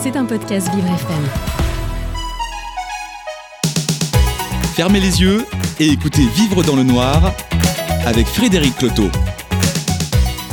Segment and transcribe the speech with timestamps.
[0.00, 1.24] C'est un podcast Vivre FM.
[4.76, 5.44] Fermez les yeux
[5.80, 7.34] et écoutez Vivre dans le noir
[8.06, 9.08] avec Frédéric Cloteau.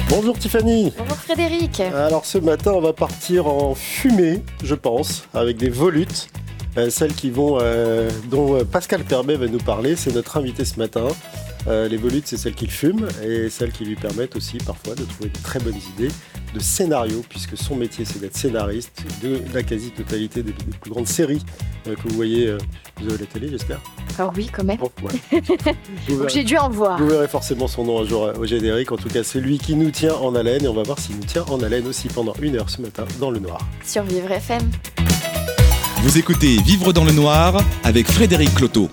[0.10, 0.92] Bonjour Tiffany.
[0.98, 1.80] Bonjour Frédéric.
[1.80, 6.30] Alors ce matin, on va partir en fumée, je pense, avec des volutes.
[6.78, 10.66] Euh, celles qui vont, euh, dont euh, Pascal Perbet va nous parler, c'est notre invité
[10.66, 11.08] ce matin.
[11.68, 15.04] Euh, les volutes, c'est celles qu'il fume et celles qui lui permettent aussi parfois de
[15.04, 16.12] trouver de très bonnes idées
[16.56, 21.08] de scénario, puisque son métier c'est d'être scénariste de la quasi-totalité des, des plus grandes
[21.08, 21.44] séries
[21.88, 22.48] euh, que vous voyez.
[22.48, 22.58] euh,
[23.02, 23.82] vous avez la télé, j'espère
[24.18, 24.78] Ah oui, quand même.
[24.78, 25.12] Bon, ouais.
[25.42, 26.98] vous, Donc verrez, j'ai dû en voir.
[26.98, 28.92] vous verrez forcément son nom un jour euh, au générique.
[28.94, 31.18] En tout cas, c'est lui qui nous tient en haleine et on va voir s'il
[31.18, 33.60] nous tient en haleine aussi pendant une heure ce matin dans le noir.
[33.86, 34.62] Sur Vivre FM.
[36.04, 38.90] Vous écoutez Vivre dans le noir avec Frédéric Cloteau.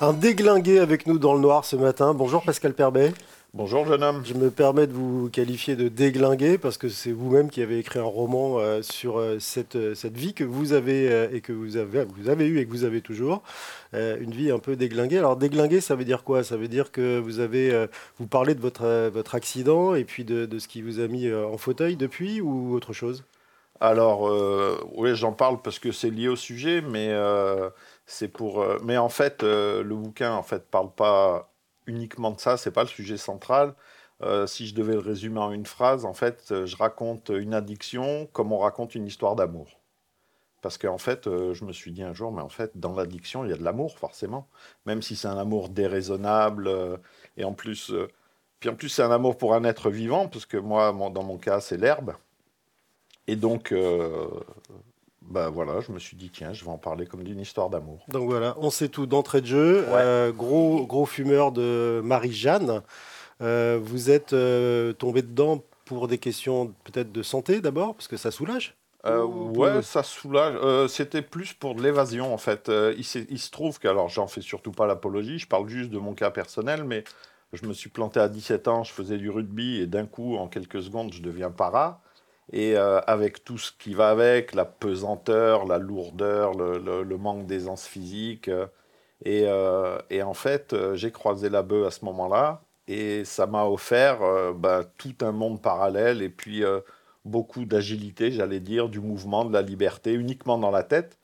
[0.00, 2.14] Un déglingué avec nous dans le noir ce matin.
[2.14, 3.12] Bonjour Pascal Perbet.
[3.56, 4.24] Bonjour jeune homme.
[4.24, 8.00] Je me permets de vous qualifier de déglingué parce que c'est vous-même qui avez écrit
[8.00, 11.76] un roman euh, sur euh, cette, euh, cette vie que vous avez et que vous
[11.76, 13.44] avez, vous avez eu et que vous avez toujours.
[13.92, 15.18] Une vie un peu déglinguée.
[15.18, 16.42] Alors déglingué, ça veut dire quoi?
[16.42, 17.86] Ça veut dire que vous avez,
[18.18, 21.32] vous parlez de votre, votre accident et puis de, de ce qui vous a mis
[21.32, 23.22] en fauteuil depuis ou autre chose?
[23.78, 24.32] Alors
[24.96, 27.16] oui, j'en parle parce que c'est lié au sujet, mais
[28.04, 28.66] c'est pour.
[28.82, 31.53] mais en fait, le bouquin en fait parle pas
[31.86, 32.56] uniquement de ça.
[32.56, 33.74] C'est pas le sujet central.
[34.22, 37.52] Euh, si je devais le résumer en une phrase, en fait, euh, je raconte une
[37.54, 39.80] addiction comme on raconte une histoire d'amour.
[40.62, 43.44] Parce qu'en fait, euh, je me suis dit un jour, mais en fait, dans l'addiction,
[43.44, 44.48] il y a de l'amour, forcément.
[44.86, 46.70] Même si c'est un amour déraisonnable,
[47.36, 47.92] et en plus,
[48.60, 51.38] puis en plus, c'est un amour pour un être vivant, parce que moi, dans mon
[51.38, 52.14] cas, c'est l'herbe.
[53.26, 53.74] Et donc,
[55.30, 58.04] bah voilà, je me suis dit, tiens, je vais en parler comme d'une histoire d'amour.
[58.08, 59.80] Donc voilà, on sait tout d'entrée de jeu.
[59.88, 59.94] Ouais.
[59.94, 62.82] Euh, gros, gros fumeur de Marie-Jeanne.
[63.42, 68.16] Euh, vous êtes euh, tombé dedans pour des questions peut-être de santé d'abord, parce que
[68.16, 68.76] ça soulage.
[69.06, 70.56] Ou- ouais, ça soulage.
[70.88, 72.70] C'était plus pour de l'évasion, en fait.
[72.96, 75.98] Il, il se trouve que, alors, j'en fais surtout pas l'apologie, je parle juste de
[75.98, 77.04] mon cas personnel, mais
[77.52, 80.48] je me suis planté à 17 ans, je faisais du rugby, et d'un coup, en
[80.48, 82.00] quelques secondes, je deviens para.
[82.52, 87.86] Et euh, avec tout ce qui va avec, la pesanteur, la lourdeur, le, manque d'aisance
[87.86, 88.48] physique.
[88.48, 88.66] euh,
[89.24, 93.64] et, euh, et en fait, j'ai croisé la bœuf à ce moment-là, et ça m'a
[93.64, 94.20] offert
[94.54, 96.62] bah, tout un monde parallèle, et puis
[97.24, 101.18] beaucoup d'agilité, j'allais dire, du mouvement, de la liberté, uniquement dans la tête.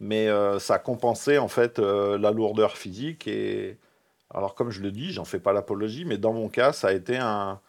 [0.00, 3.28] Mais ça compensait en fait la lourdeur physique.
[3.28, 3.78] Et
[4.30, 6.92] alors, comme je le dis, j'en fais pas l'apologie, mais dans mon cas, ça a
[6.92, 7.60] été un-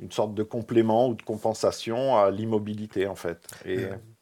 [0.00, 3.38] une sorte de complément ou de compensation à l'immobilité en fait.
[3.64, 3.78] Et.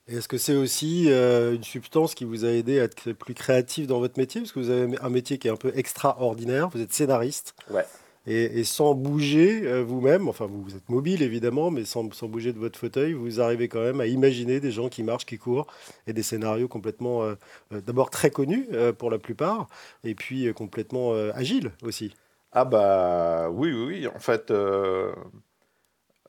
[0.09, 3.35] Et Est-ce que c'est aussi euh, une substance qui vous a aidé à être plus
[3.35, 4.41] créatif dans votre métier?
[4.41, 7.55] Parce que vous avez un métier qui est un peu extraordinaire, vous êtes scénariste.
[7.71, 7.85] Ouais.
[8.27, 12.27] Et, et sans bouger euh, vous-même, enfin vous, vous êtes mobile évidemment, mais sans, sans
[12.27, 15.39] bouger de votre fauteuil, vous arrivez quand même à imaginer des gens qui marchent, qui
[15.39, 15.69] courent,
[16.09, 17.35] et des scénarios complètement, euh,
[17.73, 19.69] euh, d'abord très connus euh, pour la plupart,
[20.03, 22.13] et puis euh, complètement euh, agiles aussi.
[22.51, 24.07] Ah bah oui, oui, oui.
[24.09, 24.53] En fait,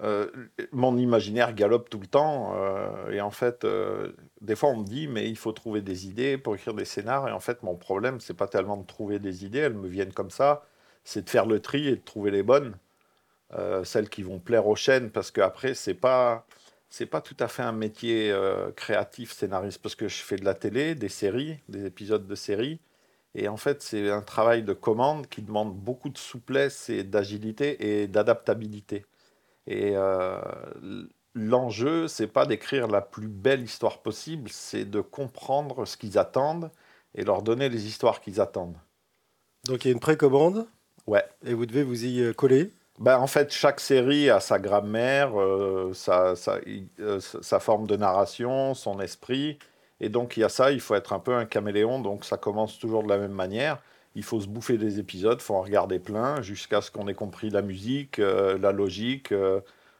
[0.04, 0.30] euh,
[0.72, 2.54] mon imaginaire galope tout le temps.
[2.58, 6.08] euh, et en fait, euh, des fois, on me dit, mais il faut trouver des
[6.08, 7.28] idées pour écrire des scénars.
[7.30, 10.14] Et en fait, mon problème, c'est pas tellement de trouver des idées, elles me viennent
[10.14, 10.66] comme ça.
[11.06, 12.78] C'est de faire le tri et de trouver les bonnes,
[13.84, 16.46] celles qui vont plaire aux chaînes, parce qu'après, c'est pas
[16.90, 18.34] c'est pas tout à fait un métier
[18.76, 22.80] créatif scénariste, parce que je fais de la télé, des séries, des épisodes de séries.
[23.36, 28.02] Et en fait, c'est un travail de commande qui demande beaucoup de souplesse et d'agilité
[28.04, 29.06] et d'adaptabilité.
[29.68, 30.40] Et euh,
[31.34, 36.70] l'enjeu, c'est pas d'écrire la plus belle histoire possible, c'est de comprendre ce qu'ils attendent
[37.16, 38.78] et leur donner les histoires qu'ils attendent.
[39.66, 40.68] Donc il y a une précommande,
[41.08, 41.24] Ouais.
[41.46, 42.72] et vous devez vous y euh, coller.
[43.00, 47.60] Ben, en fait, chaque série a sa grammaire, euh, sa, sa- i- euh, sa- sa
[47.60, 49.58] forme de narration, son esprit.
[50.00, 52.00] Et donc, il y a ça, il faut être un peu un caméléon.
[52.00, 53.82] Donc, ça commence toujours de la même manière.
[54.16, 57.16] Il faut se bouffer des épisodes, il faut en regarder plein, jusqu'à ce qu'on ait
[57.16, 59.60] compris la musique, euh, la logique, euh,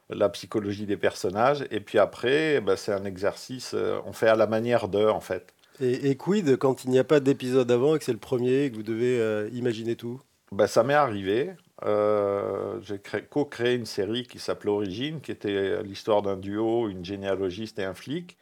[0.10, 1.66] la psychologie des personnages.
[1.72, 5.20] Et puis après, ben, c'est un exercice, euh, on fait à la manière de, en
[5.20, 5.54] fait.
[5.80, 8.66] Et, et quid quand il n'y a pas d'épisode avant et que c'est le premier
[8.66, 10.22] et que vous devez imaginer tout?
[10.52, 11.54] Ben, ça m'est arrivé.
[11.84, 17.80] J'ai cré- co-créé une série qui s'appelait Origine, qui était l'histoire d'un duo, une généalogiste
[17.80, 18.38] et un flic.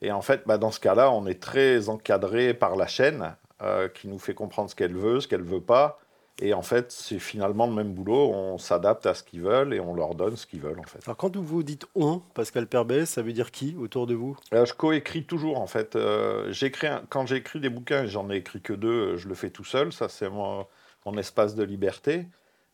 [0.00, 3.88] Et en fait, ben, dans ce cas-là, on est très encadré par la chaîne, euh,
[3.88, 5.98] qui nous fait comprendre ce qu'elle veut, ce qu'elle veut pas.
[6.42, 8.30] Et en fait, c'est finalement le même boulot.
[8.30, 10.98] On s'adapte à ce qu'ils veulent et on leur donne ce qu'ils veulent, en fait.
[11.06, 14.36] Alors quand vous dites on, Pascal Perbet, ça veut dire qui autour de vous?
[14.52, 15.96] Euh, je coécris toujours en fait.
[15.96, 19.48] Euh, j'écris un- quand j'écris des bouquins, j'en ai écrit que deux, je le fais
[19.48, 19.94] tout seul.
[19.94, 20.66] Ça c'est mon,
[21.06, 22.26] mon espace de liberté.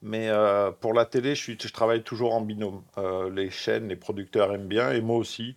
[0.04, 2.82] Mais euh, pour la télé, je, suis, je travaille toujours en binôme.
[3.32, 5.54] Les chaînes, les producteurs aiment bien et moi aussi.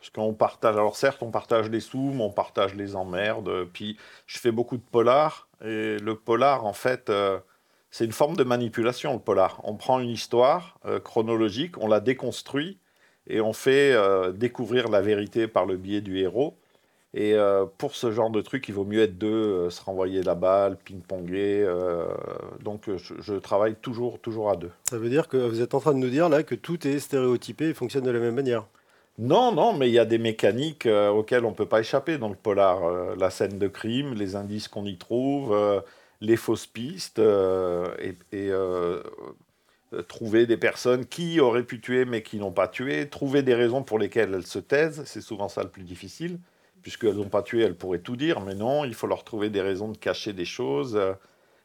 [0.00, 3.66] Parce qu'on partage, alors certes, on partage les sous, mais on partage les emmerdes.
[3.66, 5.46] Puis je fais beaucoup de polar.
[5.62, 7.38] Et le polar, en fait, euh,
[7.90, 9.60] c'est une forme de manipulation, le polar.
[9.62, 12.78] On prend une histoire euh, chronologique, on la déconstruit
[13.26, 16.56] et on fait euh, découvrir la vérité par le biais du héros.
[17.12, 17.34] Et
[17.76, 21.66] pour ce genre de truc, il vaut mieux être deux, se renvoyer la balle, ping-ponger.
[22.62, 24.70] donc je, je travaille toujours, toujours à deux.
[24.88, 27.00] Ça veut dire que vous êtes en train de nous dire là que tout est
[27.00, 28.64] stéréotypé et fonctionne de la même manière.
[29.20, 32.16] Non, non, mais il y a des mécaniques euh, auxquelles on ne peut pas échapper
[32.16, 32.84] dans le polar.
[32.84, 35.82] Euh, la scène de crime, les indices qu'on y trouve, euh,
[36.22, 38.50] les fausses pistes, et, et,
[40.08, 43.82] trouver des personnes qui auraient pu tuer mais qui n'ont pas tué, trouver des raisons
[43.82, 46.38] pour lesquelles elles se taisent, c'est souvent ça le plus difficile,
[46.82, 49.60] puisqu'elles n'ont pas tué, elles pourraient tout dire, mais non, il faut leur trouver des
[49.60, 50.98] raisons de cacher des choses,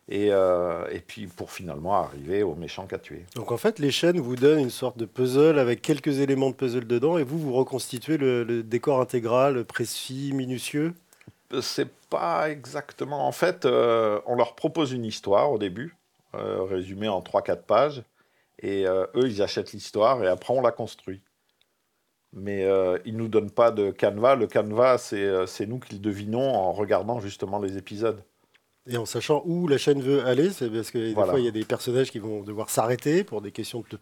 [0.07, 3.25] et, euh, et puis pour finalement arriver au méchant qu'a tué.
[3.35, 6.55] Donc en fait, les chaînes vous donnent une sorte de puzzle avec quelques éléments de
[6.55, 10.93] puzzle dedans et vous, vous reconstituez le, le décor intégral, précis, minutieux?
[11.61, 13.27] C'est pas exactement.
[13.27, 15.95] En fait, euh, on leur propose une histoire au début,
[16.35, 18.03] euh, résumée en 3-4 pages,
[18.59, 21.21] et euh, eux, ils achètent l'histoire et après, on la construit.
[22.33, 24.35] Mais euh, ils nous donnent pas de canevas.
[24.35, 28.21] Le canevas, c'est euh, c'est nous qui le devinons en regardant justement les épisodes.
[28.87, 31.31] Et en sachant où la chaîne veut aller, c'est parce que des Voilà.
[31.31, 33.97] fois, il y a des personnages qui vont devoir s'arrêter pour des questions de,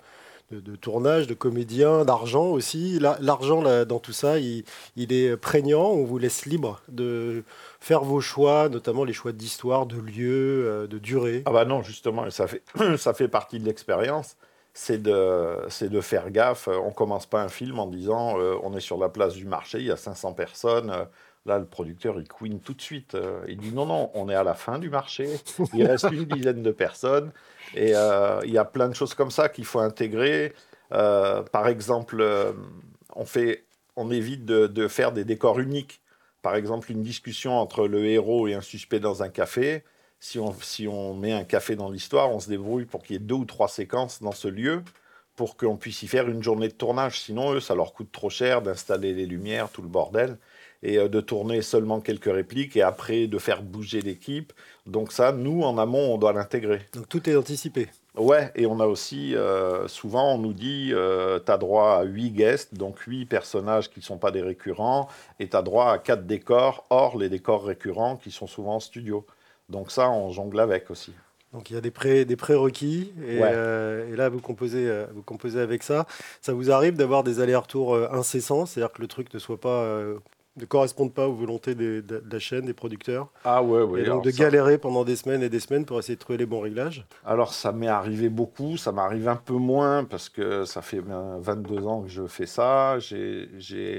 [0.51, 3.00] de- de tournage, de comédiens, d'argent aussi.
[3.00, 4.65] La- L'argent, là, dans tout ça, il,
[4.97, 5.85] il est prégnant.
[5.91, 7.44] On vous laisse libre de
[7.80, 11.44] faire vos choix, notamment les choix d'histoire, de lieu, euh, de durée.
[11.45, 12.62] Ah bah non, justement, ça fait,
[12.97, 14.36] ça fait partie de l'expérience.
[14.75, 16.68] C'est de, c'est de faire gaffe.
[16.68, 19.77] On commence pas un film en disant euh, on est sur la place du marché,
[19.79, 20.91] il y a 500 personnes.
[21.45, 23.16] Là, le producteur, il queen tout de suite.
[23.16, 25.28] euh, il dit non, non, on est à la fin du marché.
[25.74, 27.31] Il reste une dizaine de personnes.
[27.75, 30.54] Et euh, il y a plein de choses comme ça qu'il faut intégrer.
[30.94, 32.25] Euh, par exemple,
[33.95, 36.01] on, évite de, faire des décors uniques.
[36.42, 39.84] Par exemple, une discussion entre le héros et un suspect dans un café.
[40.19, 40.39] Si
[40.88, 43.46] on met un café dans l'histoire, on se débrouille pour qu'il y ait deux ou
[43.46, 44.81] trois séquences dans ce lieu
[45.36, 47.19] pour qu'on puisse y faire une journée de tournage.
[47.19, 50.38] Sinon, eux, ça leur coûte trop cher d'installer les lumières, tout le bordel,
[50.83, 54.53] et euh, de tourner seulement quelques répliques et après de faire bouger l'équipe.
[54.85, 56.81] Donc ça, nous, en amont, on doit l'intégrer.
[56.94, 57.88] Donc tout est anticipé.
[58.15, 62.03] Ouais, et on a aussi, euh, souvent, on nous dit, euh, tu as droit à
[62.03, 65.07] 8 guests, donc 8 personnages qui ne sont pas des récurrents,
[65.39, 68.79] et tu as droit à 4 décors, hors les décors récurrents qui sont souvent en
[68.79, 69.25] studio.
[69.69, 71.12] Donc ça, on jongle avec aussi.
[71.53, 73.51] Donc il y a des, pré, des prérequis et, Ouais.
[73.53, 76.06] euh, et là vous composez, vous composez avec ça.
[76.41, 79.86] Ça vous arrive d'avoir des allers-retours incessants, c'est-à-dire que le truc ne soit pas,
[80.55, 84.01] ne corresponde pas aux volontés des- de, de la chaîne, des producteurs, Ah ouais, ouais.
[84.01, 86.38] et donc de ça- galérer pendant des semaines et des semaines pour essayer de trouver
[86.38, 87.05] les bons réglages.
[87.25, 91.38] Alors, ça m'est arrivé beaucoup, ça m'arrive un peu moins parce que ça fait ben,
[91.39, 93.00] 22 ans que je fais ça.
[93.00, 93.47] J'ai,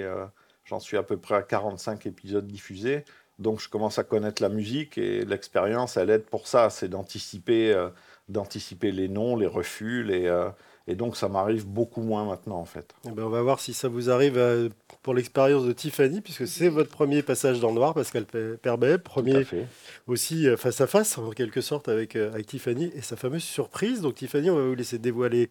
[0.03, 0.25] euh,
[0.65, 3.05] j'en suis à peu près à 45 épisodes diffusés.
[3.41, 6.71] Donc, je commence à connaître la musique et l'expérience, elle aide pour ça.
[6.71, 7.89] C'est d'anticiper, euh,
[8.29, 10.05] d'anticiper les noms, les refus.
[10.05, 10.49] Les, euh,
[10.87, 12.95] et donc, ça m'arrive beaucoup moins maintenant, en fait.
[13.07, 14.69] Eh ben, on va voir si ça vous arrive euh,
[15.03, 18.99] pour l'expérience de Tiffany, puisque c'est votre premier passage dans le noir, Pascal Pe- Perbet,
[18.99, 19.67] premier fait.
[20.07, 23.43] aussi euh, face à face, en quelque sorte, avec, euh, avec Tiffany et sa fameuse
[23.45, 24.03] surprise.
[24.03, 25.49] Donc Tiffany, on va vous laisser dévoiler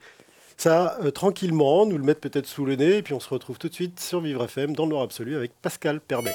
[0.56, 3.57] ça euh, tranquillement, nous le mettre peut-être sous le nez, et puis on se retrouve
[3.57, 6.33] tout de suite sur Vivre FM dans le noir absolu avec Pascal Perbet.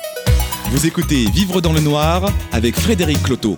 [0.70, 3.56] Vous écoutez Vivre dans le noir avec Frédéric Cloteau.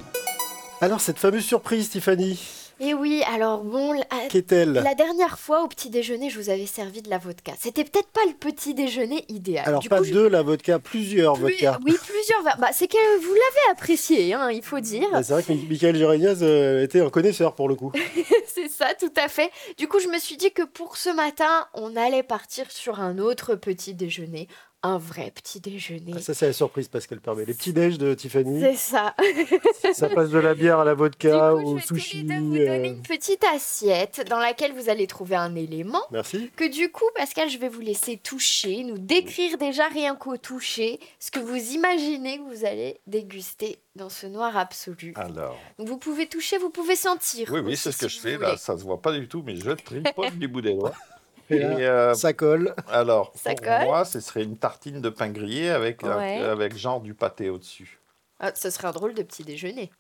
[0.83, 2.39] Alors cette fameuse surprise, Tiffany,
[2.83, 4.73] Et oui, alors bon, la, qu'est-elle?
[4.73, 7.53] la dernière fois au petit déjeuner, je vous avais servi de la vodka.
[7.61, 9.65] C'était peut-être pas le petit déjeuner idéal.
[9.69, 11.79] Alors Du pas je- deux, la vodka, plusieurs plus- vodkas.
[11.85, 12.43] Oui, plusieurs.
[12.59, 15.07] Bah, c'est que vous l'avez apprécié, hein, il faut dire.
[15.13, 17.93] Ah, C'est vrai que Mi- Michael Géréniaz euh, était un connaisseur pour le coup.
[18.47, 19.51] c'est ça, tout à fait.
[19.77, 23.19] Du coup, je me suis dit que pour ce matin, on allait partir sur un
[23.19, 24.49] autre petit déjeuner.
[24.83, 26.13] Un vrai petit déjeuner.
[26.17, 27.45] Ah, ça c'est la surprise, Pascal Perbet.
[27.45, 29.15] Les petits déj de Tiffany, C'est ça.
[29.93, 32.01] ça passe de la bière à la vodka, du coup, au je vais tous les
[32.01, 32.25] sushi.
[32.25, 36.51] deux vous euh, donner une petite assiette dans laquelle vous allez trouver un élément Merci.
[36.57, 40.99] que du coup, Pascal, je vais vous laisser toucher, nous décrire déjà rien qu'au toucher
[41.19, 45.13] ce que vous imaginez que vous allez déguster dans ce noir absolu.
[45.17, 47.51] Alors, Donc vous pouvez toucher, vous pouvez sentir.
[47.53, 48.37] oui, oui, c'est ce que si je fais.
[48.37, 48.47] voulez.
[48.53, 50.95] Là, ça se voit pas du tout, mais je tripote du bout des doigts.
[51.51, 52.75] Et là, euh, ça colle.
[52.89, 53.85] Alors, Ça pour colle.
[53.85, 57.99] moi, ce serait une tartine de pain grillé avec, un- avec genre du pâté au-dessus.
[58.39, 59.91] Ah, ce serait un drôle de petit déjeuner.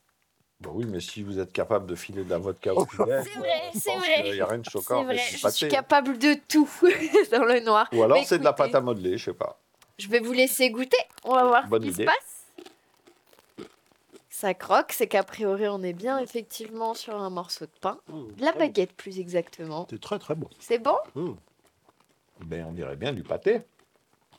[0.60, 3.38] Bah oui, mais si vous êtes capable de filer de la vodka au poulet, C'est
[3.38, 4.22] vrai, c'est vrai.
[4.24, 5.56] qu'il n'y a rien de C'est choquant vrai, je pâté.
[5.56, 6.68] suis capable de tout
[7.32, 7.88] dans le noir.
[7.92, 9.58] Ou alors c'est de la pâte à modeler, je sais pas.
[9.98, 10.96] Je vais vous laisser goûter.
[11.24, 12.02] On va voir Bonne ce qui idée.
[12.02, 12.39] se passe.
[14.40, 17.98] Ça croque, c'est qu'a priori on est bien effectivement sur un morceau de pain.
[18.08, 19.86] De la baguette plus exactement.
[19.90, 20.48] C'est très très bon.
[20.58, 20.96] C'est bon?
[21.14, 21.32] Mmh.
[22.46, 23.60] Ben, on dirait bien du pâté.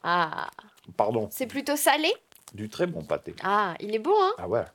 [0.02, 0.50] Ah,
[0.98, 2.12] Pardon, c'est plutôt salé?
[2.56, 3.36] Du très bon pâté.
[3.44, 4.32] Ah, il est bon, hein?
[4.40, 4.66] Ah ouais.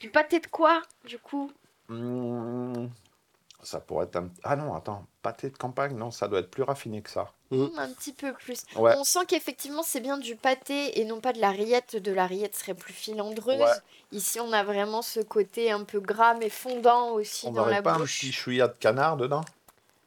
[0.00, 1.52] Du pâté de quoi, du coup?
[1.88, 2.88] Mmh,
[3.62, 4.28] ça pourrait être un...
[4.44, 7.32] Ah non, attends, pâté de campagne, non, ça doit être plus raffiné que ça.
[7.50, 8.62] Hmm, Un petit peu plus.
[8.76, 8.94] Ouais.
[8.96, 11.96] On sent qu'effectivement, c'est bien du pâté et non pas de la rillette.
[11.96, 13.60] De la rillette serait plus filandreuse.
[13.60, 13.66] Ouais.
[14.12, 17.82] Ici, on a vraiment ce côté un peu gras mais fondant aussi On dans la
[17.82, 18.20] pas un bouche.
[18.20, 19.42] petit chouïa de canard dedans?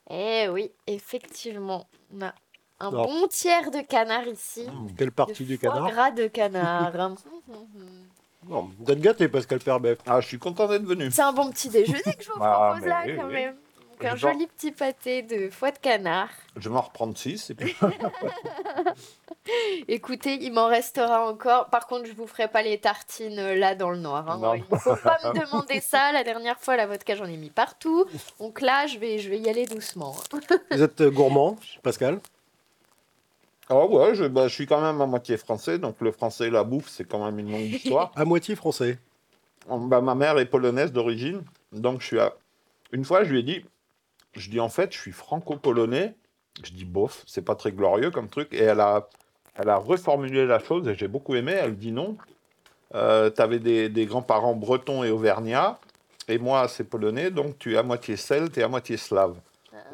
[0.09, 1.87] Eh oui, effectivement.
[2.15, 2.33] On a
[2.79, 3.07] un Alors.
[3.07, 4.65] bon tiers de canard ici.
[4.67, 4.95] Mmh.
[4.97, 5.89] Quelle partie De du canard?
[5.91, 6.91] gras de canard.
[7.49, 8.07] Hum,
[8.45, 9.97] Bon, Vous êtes gâté, Pascal Perbet.
[10.05, 11.09] Ah, je suis content d'être venu.
[11.11, 13.33] C'est un bon petit déjeuner que je vous Ah, propose mais là oui, quand oui.
[13.33, 13.55] même.
[13.91, 16.29] Donc, un Je joli petit pâté de foie de canard.
[16.57, 17.75] Je vais m'en reprendre 6 et puis...
[19.87, 21.67] Écoutez, il m'en restera encore.
[21.69, 24.29] Par contre, je vous ferai pas les tartines euh, là dans le noir.
[24.29, 24.37] hein.
[24.41, 24.53] Non.
[24.55, 26.11] Il faut pas me demander ça.
[26.11, 28.05] La dernière fois, la vodka, j'en ai mis partout.
[28.39, 30.15] Donc là, je vais, je vais y aller doucement.
[30.33, 30.57] hein.
[30.71, 32.19] Vous êtes gourmand, Pascal?
[33.75, 36.49] Ah ouais, je, bah, je suis quand même à moitié français, donc le français et
[36.51, 38.11] la bouffe, c'est quand même une longue histoire.
[38.15, 38.99] À moitié français.
[39.67, 42.33] Bah, ma mère est polonaise d'origine, donc je suis à...
[42.91, 43.65] Une fois, je lui ai dit,
[44.35, 46.13] je dis en fait, je suis franco-polonais.
[46.63, 48.49] Je dis bof, c'est pas très glorieux comme truc.
[48.53, 49.07] Et elle a,
[49.55, 51.53] elle a reformulé la chose et j'ai beaucoup aimé.
[51.53, 52.15] Elle dit non.
[52.93, 55.79] Euh, T'avais des, des grands-parents bretons et auvergnats,
[56.27, 59.35] et moi, c'est polonais, donc tu es à moitié celte et à moitié slave.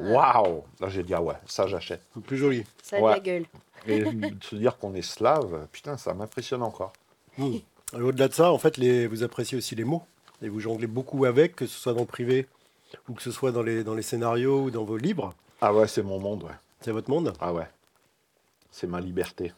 [0.01, 2.01] Waouh Là, j'ai dit, ah ouais, ça j'achète.
[2.25, 2.65] Plus joli.
[2.83, 3.11] Ça a de Ouais.
[3.13, 3.45] la gueule.
[3.87, 6.93] Et de se dire qu'on est slave, putain, ça m'impressionne encore.
[7.37, 7.57] Hmm.
[7.93, 10.03] Au-delà de ça, en fait, les, vous appréciez aussi les mots.
[10.41, 12.47] Et vous jonglez beaucoup avec, que ce soit dans le privé
[13.07, 15.33] ou que ce soit dans les, dans les scénarios ou dans vos livres.
[15.61, 16.55] Ah ouais, c'est mon monde, ouais.
[16.81, 17.33] C'est votre monde?
[17.39, 17.67] Ah ouais.
[18.71, 19.51] C'est ma liberté.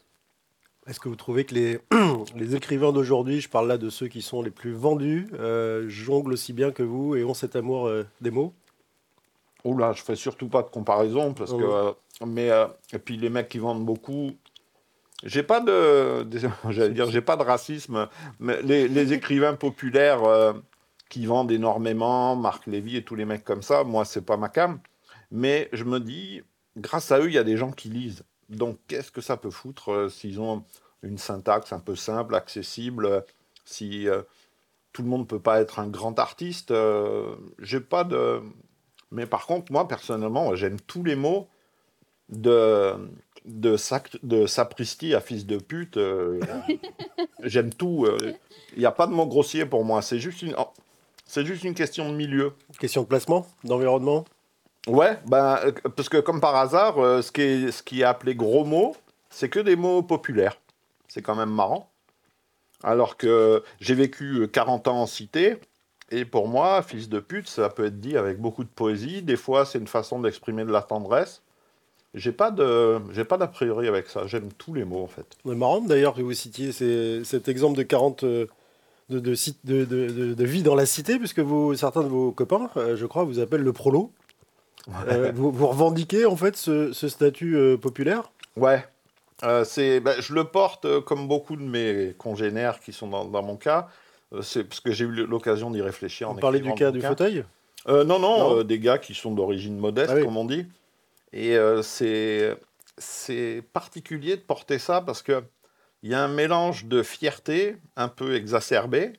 [0.87, 1.79] Est-ce que vous trouvez que les,
[2.35, 6.33] les écrivains d'aujourd'hui, je parle là de ceux qui sont les plus vendus, euh, jonglent
[6.33, 8.53] aussi bien que vous et ont cet amour euh, des mots?
[9.63, 11.61] Oula, je fais surtout pas de comparaison parce que.
[11.61, 11.91] Euh,
[12.25, 14.31] mais euh, et puis les mecs qui vendent beaucoup.
[15.23, 16.27] J'ai pas de,
[16.69, 18.07] j'allais dire, j'ai pas de racisme.
[18.39, 20.53] Mais les, les écrivains populaires euh,
[21.09, 24.49] qui vendent énormément, Marc Lévy et tous les mecs comme ça, moi c'est pas ma
[24.49, 24.79] cam.
[25.31, 26.41] Mais je me dis,
[26.77, 28.23] grâce à eux, il y a des gens qui lisent.
[28.49, 30.63] Donc qu'est-ce que ça peut foutre euh, s'ils ont
[31.03, 33.25] une syntaxe un peu simple, accessible,
[33.65, 34.07] si
[34.93, 36.71] tout le monde peut pas être un grand artiste.
[37.59, 38.43] j'ai pas de
[39.11, 41.49] mais par contre, moi, personnellement, j'aime tous les mots
[42.31, 42.93] de,
[43.45, 45.97] de, sac, de sapristi à fils de pute.
[45.97, 46.39] euh,
[47.43, 48.07] j'aime tout.
[48.73, 50.01] Il n'y a pas de mot grossier pour moi.
[50.01, 50.67] C'est juste une, oh,
[51.25, 52.51] c'est juste une question de milieu.
[52.77, 54.25] Question de placement, d'environnement?
[54.85, 58.03] Ouais, ben, euh, parce que comme par hasard, euh, ce, qui est, ce qui est
[58.03, 58.97] appelé gros mots,
[59.29, 60.57] c'est que des mots populaires.
[61.07, 61.89] C'est quand même marrant.
[62.83, 65.57] Alors que j'ai vécu euh, 40 ans en cité,
[66.09, 69.21] et pour moi, fils de pute, ça peut être dit avec beaucoup de poésie.
[69.21, 71.41] Des fois, c'est une façon d'exprimer de la tendresse.
[72.13, 74.27] J'ai pas de, j'ai pas d'a priori avec ça.
[74.27, 75.25] J'aime tous les mots en fait.
[75.45, 78.47] C'est marrant d'ailleurs que vous citiez ces- cet exemple de 40 euh,
[79.09, 82.07] de, de, ci- de, de- de- de vie dans la cité, puisque vous, certains de
[82.09, 84.11] vos copains, euh, je crois, vous appellent le prolo.
[85.07, 88.31] Euh, vous, vous revendiquez en fait ce, ce statut euh, populaire?
[88.57, 88.83] Ouais.
[89.43, 93.41] Euh, c'est, ben, je le porte comme beaucoup de mes congénères qui sont dans, dans
[93.43, 93.87] mon cas.
[94.41, 96.29] C'est parce que j'ai eu l'occasion d'y réfléchir.
[96.29, 97.43] en Vous parlez écrivant du cas du fauteuil?
[97.87, 100.23] Non, non, Non des gars qui sont d'origine modeste, Ah oui.
[100.25, 100.65] comme on dit.
[101.33, 102.57] Et euh, c'est,
[103.73, 105.43] particulier de porter ça parce que
[106.03, 109.13] il y a un mélange de fierté un peu exacerbé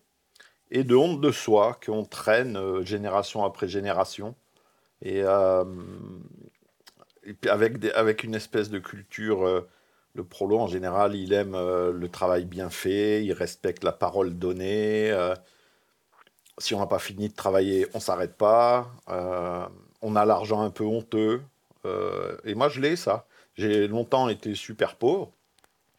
[0.73, 4.35] et de honte de soi qu'on traîne euh, génération après génération.
[5.03, 5.65] Et, euh,
[7.49, 9.69] avec, avec une espèce de culture, euh,
[10.15, 15.11] le prolo en général, il aime le travail bien fait, il respecte la parole donnée.
[16.59, 18.91] si on n'a pas fini de travailler, on s'arrête pas.
[20.03, 21.43] on a l'argent un peu honteux.
[21.85, 23.27] Euh, et moi, je l'ai, ça.
[23.55, 25.33] J'ai longtemps été super pauvre,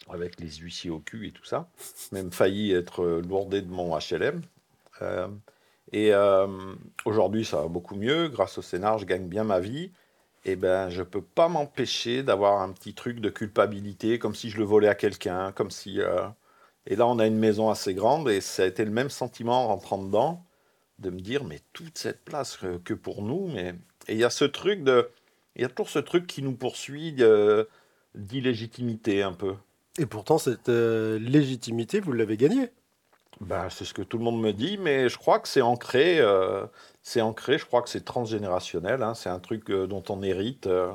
[0.09, 1.69] avec les huissiers au cul et tout ça.
[2.11, 4.41] Même failli être lourdé de mon HLM.
[5.01, 5.27] Euh,
[5.91, 6.47] et euh,
[7.05, 8.27] aujourd'hui, ça va beaucoup mieux.
[8.29, 9.91] Grâce au scénar, je gagne bien ma vie.
[10.45, 14.57] Et ben, je peux pas m'empêcher d'avoir un petit truc de culpabilité, comme si je
[14.57, 15.99] le volais à quelqu'un, comme si.
[16.85, 19.65] Et là, on a une maison assez grande, et ça a été le même sentiment
[19.65, 20.45] en rentrant dedans,
[20.99, 23.75] de me dire, mais toute cette place que pour nous, mais.
[24.09, 25.09] Et il y a ce truc de.
[25.55, 27.67] Il y a toujours ce truc qui nous poursuit de-
[28.15, 29.55] d'illégitimité un peu.
[30.00, 32.72] Et pourtant, cette euh, légitimité, vous l'avez gagnée.
[33.41, 36.19] Ben, c'est ce que tout le monde me dit, mais je crois que c'est ancré,
[36.19, 36.65] euh,
[37.01, 40.67] c'est ancré, je crois que c'est transgénérationnel, hein, c'est un truc euh, dont on hérite.
[40.67, 40.93] euh,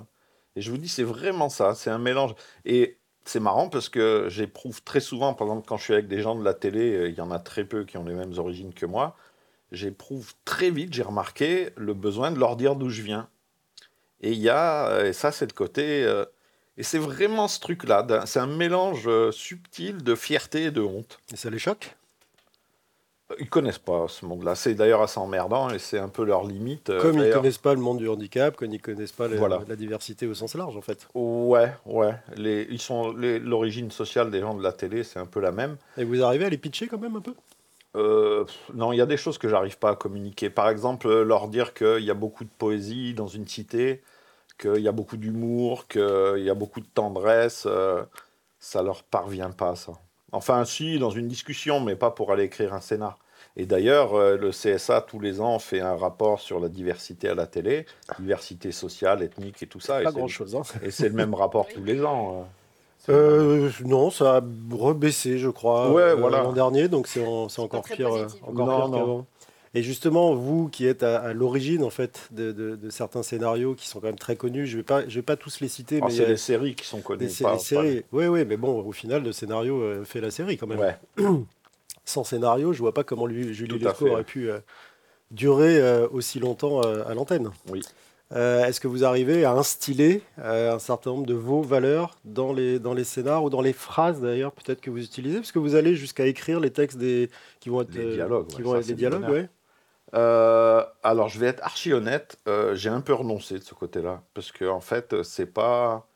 [0.57, 2.35] et je vous dis, c'est vraiment ça, c'est un mélange.
[2.65, 6.21] Et c'est marrant parce que j'éprouve très souvent, par exemple, quand je suis avec des
[6.23, 8.37] gens de la télé, euh, il y en a très peu qui ont les mêmes
[8.39, 9.17] origines que moi,
[9.73, 13.29] j'éprouve très vite, j'ai remarqué, le besoin de leur dire d'où je viens.
[14.21, 16.25] Et il y a, euh, et ça c'est le côté, euh,
[16.77, 18.07] Et c'est vraiment ce truc-là.
[18.27, 21.19] C'est un mélange euh, subtil de fierté et de honte.
[21.33, 21.97] Et ça les choque?
[23.41, 24.55] Ils connaissent pas ce monde-là.
[24.55, 26.97] C'est d'ailleurs assez emmerdant et c'est un peu leur limite.
[26.99, 29.61] Comme ils connaissent pas le monde du handicap, comme ils connaissent pas la, Voilà.
[29.69, 31.07] la diversité au sens large, en fait.
[31.15, 32.15] Ouais, ouais.
[32.37, 35.77] Les, ils sont l'origine sociale des gens de la télé, c'est un peu la même.
[35.99, 37.35] Et vous arrivez à les pitcher quand même un peu?
[37.99, 40.51] Euh, non, il y a des choses que j'arrive pas à communiquer.
[40.51, 44.03] Par exemple, euh, leur dire qu'il y a beaucoup de poésie dans une cité,
[44.59, 48.03] qu'il y a beaucoup d'humour, qu'il y a beaucoup de tendresse, euh,
[48.61, 49.93] ça leur parvient pas, ça.
[50.33, 53.19] Enfin, si, dans une discussion, mais pas pour aller écrire un scénar.
[53.57, 57.35] Et d'ailleurs, euh, le CSA, tous les ans, fait un rapport sur la diversité à
[57.35, 57.87] la télé,
[58.19, 60.01] diversité sociale, ethnique et tout ça.
[60.01, 60.55] et Pas grand-chose.
[60.55, 60.63] Hein.
[60.83, 62.49] Et c'est le même rapport tous les ans.
[63.09, 63.71] Euh.
[63.85, 66.43] Non, ça a rebaissé, je crois, Ouais, euh, voilà.
[66.43, 68.43] l'an dernier, donc c'est en- c'est encore pire, euh, positif.
[68.45, 68.99] encore Non, pire non.
[68.99, 69.27] qu'avant.
[69.75, 73.75] Et justement, vous qui êtes à, à l'origine en fait de, de- de certains scénarios
[73.75, 76.01] qui sont quand même très connus, je vais pas, je vais pas tous les citer,
[76.03, 77.19] Ah, mais c'est les séries qui sont connues.
[77.19, 78.03] des, pas- des pas- séries.
[78.13, 80.79] Oui, oui, mais bon, au final, le scénario euh, fait la série quand même.
[80.81, 80.97] Ouais.
[82.07, 84.59] Sans scénario, je vois pas comment lui, Julie Lescaut aurait pu euh,
[85.31, 87.51] durer euh, aussi longtemps euh, à l'antenne.
[87.71, 87.83] Oui.
[88.33, 92.53] Euh, Est-ce que vous arrivez à instiller euh, un certain nombre de vos valeurs dans
[92.53, 95.39] les, dans les scénars ou dans les phrases d'ailleurs peut-être que vous utilisez?
[95.39, 97.31] Parce que vous allez jusqu'à écrire les textes des,
[97.61, 99.49] qui vont être, Les euh, dialogues, qui ouais, vont ça, être dialogues, ouais.
[100.15, 102.39] Euh, alors, je vais être archi honnête,
[102.75, 106.09] j'ai un peu renoncé de ce côté-là, parce que en fait, c'est pas,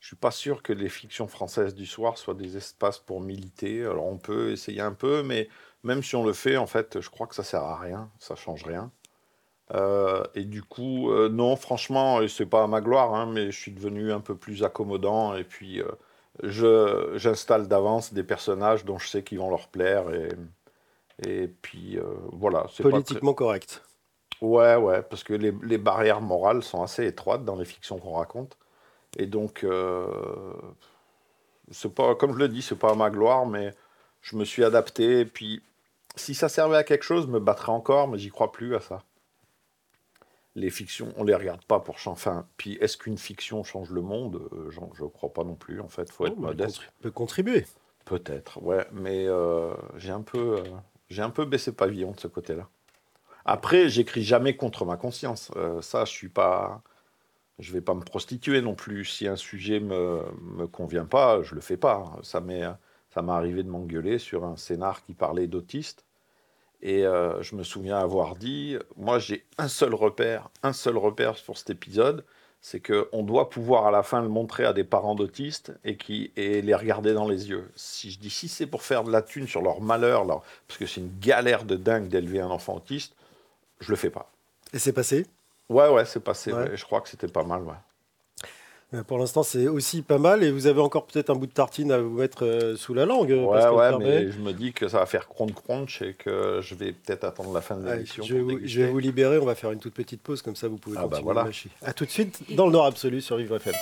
[0.00, 3.84] je suis pas sûr que les fictions françaises du soir soient des espaces pour militer.
[3.84, 5.48] Alors, on peut essayer un peu, mais
[5.82, 8.34] même si on le fait, en fait, je crois que ça sert à rien, ça
[8.34, 8.90] change rien.
[9.74, 13.50] Euh, et du coup, euh, non, franchement, et c'est pas à ma gloire, hein, mais
[13.50, 15.88] je suis devenu un peu plus accommodant, et puis euh,
[16.42, 20.30] je, j'installe d'avance des personnages dont je sais qu'ils vont leur plaire, et,
[21.28, 21.98] et puis
[22.32, 22.66] voilà.
[22.72, 23.82] c'est pas très- Politiquement correct.
[24.40, 28.12] Ouais, ouais, parce que les, les barrières morales sont assez étroites dans les fictions qu'on
[28.12, 28.56] raconte.
[29.18, 29.66] Et donc,
[31.70, 33.74] c'est pas, comme je le dis, c'est pas à ma gloire, mais
[34.22, 35.20] je me suis adapté.
[35.20, 35.62] Et puis,
[36.16, 38.80] si ça servait à quelque chose, je me battrais encore, mais j'y crois plus à
[38.80, 39.02] ça.
[40.58, 42.12] Les fictions, on les regarde pas pour changer.
[42.14, 44.48] Enfin, puis est-ce qu'une fiction change le monde?
[44.52, 46.10] Euh, Je crois pas non plus, en fait.
[46.10, 46.82] faut être Oh, modeste.
[47.00, 47.64] peut contribuer.
[48.04, 50.64] Peut-être, ouais, mais euh, j'ai un peu, euh,
[51.10, 52.68] j'ai un peu baissé pavillon de ce côté-là.
[53.44, 55.50] Après, j'écris jamais contre ma conscience.
[55.80, 56.82] Ça, je suis pas,
[57.58, 59.04] je vais pas me prostituer non plus.
[59.06, 62.04] Si un sujet me me convient pas, je le fais pas.
[62.22, 62.64] Ça m'est,
[63.10, 66.04] ça m'est arrivé de m'engueuler sur un scénar qui parlait d'autistes.
[66.80, 71.34] Et euh, je me souviens avoir dit, moi j'ai un seul repère, un seul repère
[71.44, 72.24] pour cet épisode,
[72.60, 76.32] c'est qu'on doit pouvoir à la fin le montrer à des parents d'autistes et, qui,
[76.36, 77.68] et les regarder dans les yeux.
[77.76, 80.78] Si je dis si c'est pour faire de la thune sur leur malheur, leur- parce
[80.78, 83.14] que c'est une galère de dingue d'élever un enfant autiste,
[83.80, 84.30] je le fais pas.
[84.72, 85.26] Et c'est passé?
[85.68, 86.52] Ouais, ouais, c'est passé.
[86.52, 86.70] Ouais.
[86.70, 86.76] ouais.
[86.76, 87.62] Je crois que c'était pas mal.
[87.62, 87.74] Ouais.
[88.94, 90.42] Euh, Pour l'instant, c'est aussi pas mal.
[90.42, 93.04] Et vous avez encore peut-être un bout de tartine à vous mettre euh, sous la
[93.04, 93.30] langue.
[93.30, 94.04] Ouais, Pascal ouais, Permet.
[94.24, 97.24] mais je me dis que ça va faire crunch crunch et que je vais peut-être
[97.24, 98.24] attendre la fin de Ouais, l'émission.
[98.24, 100.78] je, je vais vous libérer, on va faire une toute petite pause, comme ça vous
[100.78, 101.42] pouvez Ah bah continuer voilà.
[101.42, 101.68] de mâcher.
[101.84, 103.74] A tout de suite dans le Nord Absolu sur Vivre FM.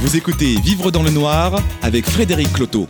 [0.00, 2.86] Vous écoutez Vivre dans le noir avec Frédéric Cloteau.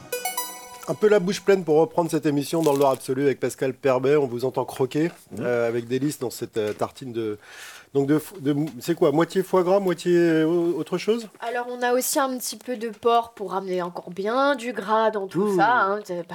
[0.89, 3.73] Un peu la bouche pleine pour reprendre cette émission dans le Nord Absolu avec Pascal
[3.75, 4.17] Perbet.
[4.17, 5.37] On vous entend croquer Mmh.
[5.41, 7.39] euh, avec délice dans cette euh, tartine de.
[7.97, 11.31] Donc, de, de- c'est quoi Moitié foie gras, moitié euh, autre chose?
[11.41, 15.11] Alors, on a aussi un petit peu de porc pour ramener encore bien du gras
[15.11, 15.73] dans tout ça.
[15.79, 16.01] hein.
[16.29, 16.35] Bah,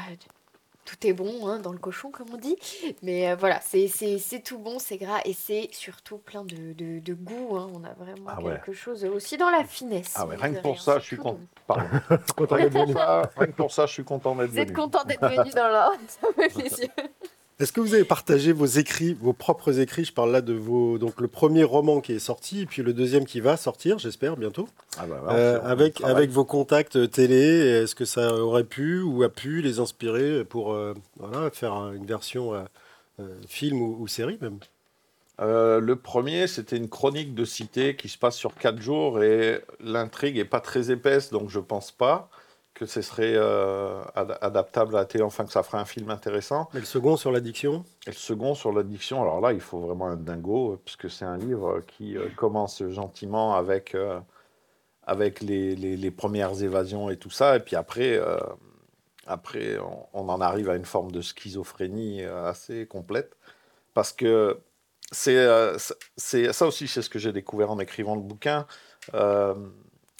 [0.86, 2.58] tout est bon hein, dans le cochon, comme on dit.
[3.04, 3.88] Mais euh, voilà, c'est
[4.43, 7.56] tout bon, c'est gras et c'est surtout plein de, de- de goût.
[7.58, 7.69] hein.
[7.76, 8.54] On a vraiment Ah ouais.
[8.54, 10.13] quelque chose aussi dans la finesse.
[10.15, 11.38] Ah ouais, rien que pour rien, ça, je suis content.
[12.36, 12.78] Content Rien d'être que
[13.54, 13.69] pour venu.
[13.69, 14.76] ça, je suis content d'être Vous êtes venu.
[14.76, 16.89] content d'être venu dans l'ordre, ça fait plaisir.
[17.62, 20.04] Est-ce que vous avez partagé vos écrits, vos propres écrits?
[20.04, 20.97] Je parle là de vos.
[20.97, 24.36] Donc, le premier roman qui est sorti, et puis le deuxième qui va sortir, j'espère,
[24.36, 24.67] bientôt.
[24.97, 29.62] Ah bah, Euh, avec, vos contacts télé, est-ce que ça aurait pu ou a pu
[29.62, 32.63] les inspirer pour euh, voilà, faire un- une version euh,
[33.19, 34.58] euh, film ou, ou série même?
[35.39, 39.62] Euh, le premier, c'était une chronique de cité qui se passe sur quatre jours et
[39.80, 42.28] l'intrigue est pas très épaisse, donc je pense pas
[42.81, 46.09] que ce serait euh, ad- adaptable à la télé, enfin que ça ferait un film
[46.09, 46.67] intéressant.
[46.73, 47.85] Et le second sur l'addiction?
[48.07, 51.23] Et le second sur l'addiction, alors là, il faut vraiment un dingo, euh, puisque c'est
[51.23, 54.19] un livre qui euh, commence gentiment avec, euh,
[55.03, 58.19] avec les, les- les premières évasions et tout ça, et puis après,
[59.27, 63.37] après on, on en arrive à une forme de schizophrénie assez complète,
[63.93, 64.57] parce que
[65.11, 65.37] c'est
[66.17, 68.65] c'est- ça aussi, c'est ce que j'ai découvert en écrivant le bouquin.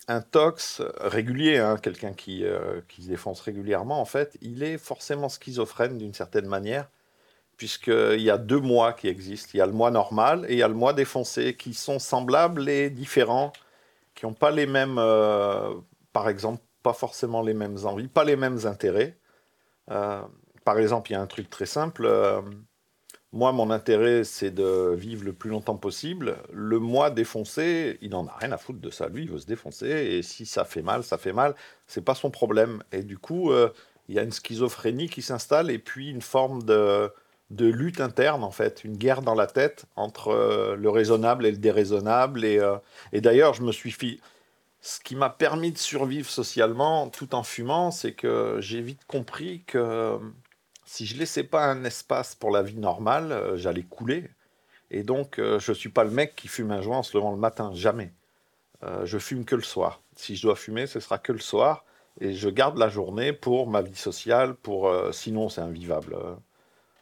[0.08, 4.78] Un tox régulier, hein, quelqu'un qui, euh, qui se défonce régulièrement, en fait, il est
[4.78, 6.90] forcément schizophrène d'une certaine manière
[7.58, 9.52] puisqu'il y a deux mois qui existent.
[9.54, 12.00] Il y a le mois normal et il y a le mois défoncé, qui sont
[12.00, 13.54] semblables et différents,
[14.16, 15.72] qui n'ont pas les mêmes euh,
[16.14, 19.18] par exemple, pas forcément les mêmes envies, pas les mêmes intérêts.
[19.92, 20.22] Euh,
[20.66, 22.08] par exemple, il y a un truc très simple.
[23.34, 26.36] Moi, mon intérêt, c'est de vivre le plus longtemps possible.
[26.52, 29.08] Le moi défoncé, il n'en a rien à foutre de ça.
[29.08, 29.88] Lui, il veut se défoncer.
[29.88, 31.56] Et si ça fait mal, ça fait mal.
[31.88, 32.84] C'est pas son problème.
[32.92, 33.70] Et du coup, euh,
[34.10, 37.10] il y a une schizophrénie qui s'installe et puis une forme de,
[37.52, 38.84] de lutte interne, en fait.
[38.84, 42.44] Une guerre dans la tête entre euh, le raisonnable et le déraisonnable.
[42.44, 42.76] Et, euh,
[43.14, 44.20] et d'ailleurs, je me suis fait.
[44.82, 49.64] Ce qui m'a permis de survivre socialement tout en fumant, c'est que j'ai vite compris
[49.68, 50.18] que
[50.92, 54.30] si je laissais pas un espace pour la vie normale, euh, j'allais couler.
[54.90, 57.32] Et donc, euh, je suis pas le mec qui fume un joint en se levant
[57.32, 58.12] le matin, jamais.
[58.84, 60.02] Euh, je fume que le soir.
[60.18, 61.86] Si je dois fumer, ce sera que le soir.
[62.20, 66.18] Et je garde la journée pour ma vie sociale, pour euh, sinon c'est invivable.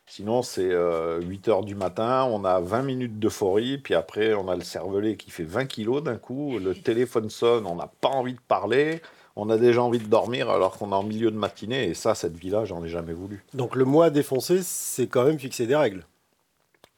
[0.05, 4.55] Sinon, c'est 8 heures du matin, on a 20 minutes d'euphorie, puis après, on a
[4.55, 8.33] le cervelet qui fait 20 kilos d'un coup, le téléphone sonne, on n'a pas envie
[8.33, 9.03] de parler,
[9.39, 12.15] on a déjà envie de dormir alors qu'on est en milieu de matinée, et ça,
[12.15, 13.43] cette vie-là, j'en ai jamais voulu.
[13.53, 16.03] Donc le moi défoncé, c'est quand même fixer des règles.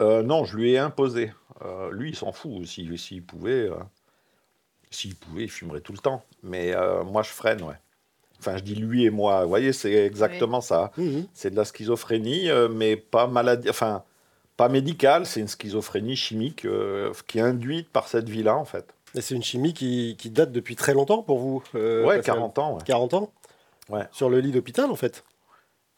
[0.02, 1.32] Euh, non, je lui ai imposé.
[1.64, 2.66] Euh, lui, il s'en fout.
[2.66, 3.76] S'il s'il pouvait, euh,
[4.90, 6.24] s'il pouvait, il fumerait tout le temps.
[6.44, 6.74] Mais
[7.06, 7.76] moi, je freine, ouais.
[8.40, 9.44] Enfin, je dis lui et moi.
[9.44, 10.92] Vous voyez, c'est exactement ça.
[10.98, 11.28] Mhm.
[11.34, 14.04] C'est de la schizophrénie, mais pas maladie, enfin,
[14.58, 15.28] pas médicale.
[15.28, 16.66] C'est une schizophrénie chimique
[17.28, 18.96] qui est induite par cette vie-là, en fait.
[19.16, 22.36] Et c'est une chimie qui, qui date depuis très longtemps pour vous euh, ouais, Pascal
[22.36, 22.74] 40 ans.
[22.76, 22.82] ouais.
[22.86, 23.32] 40 ans
[23.90, 24.08] Ouais.
[24.12, 25.24] Sur le lit d'hôpital, en fait.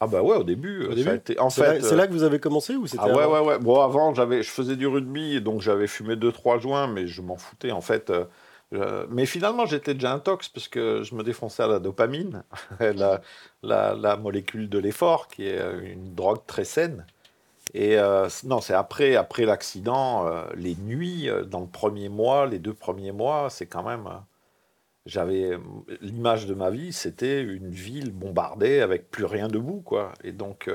[0.00, 0.84] Ah bah ouais, au début.
[0.86, 2.74] Au euh, début été- En C'est fait, là, c'est euh, là que vous avez commencé
[2.74, 3.58] ou c'était Ah ouais, avant ouais, ouais.
[3.60, 7.36] Bon, avant, j'avais, je faisais du rugby, donc j'avais fumé 2-3 joints, mais je m'en
[7.36, 8.10] foutais, en fait.
[8.10, 8.24] euh,
[8.72, 12.42] euh, mais finalement, j'étais déjà intox, parce que je me défonçais à la dopamine,
[12.80, 13.20] la,
[13.62, 17.06] la, la molécule de l'effort, qui est euh, une drogue très saine.
[17.72, 22.46] Et euh, non, c'est après, après l'accident, euh, les nuits, euh, dans le premier mois,
[22.46, 24.08] les deux premiers mois, c'est quand même...
[25.06, 25.58] j'avais
[26.00, 30.12] l'image de ma vie, c'était une ville bombardée avec plus rien debout, quoi.
[30.22, 30.70] Et donc...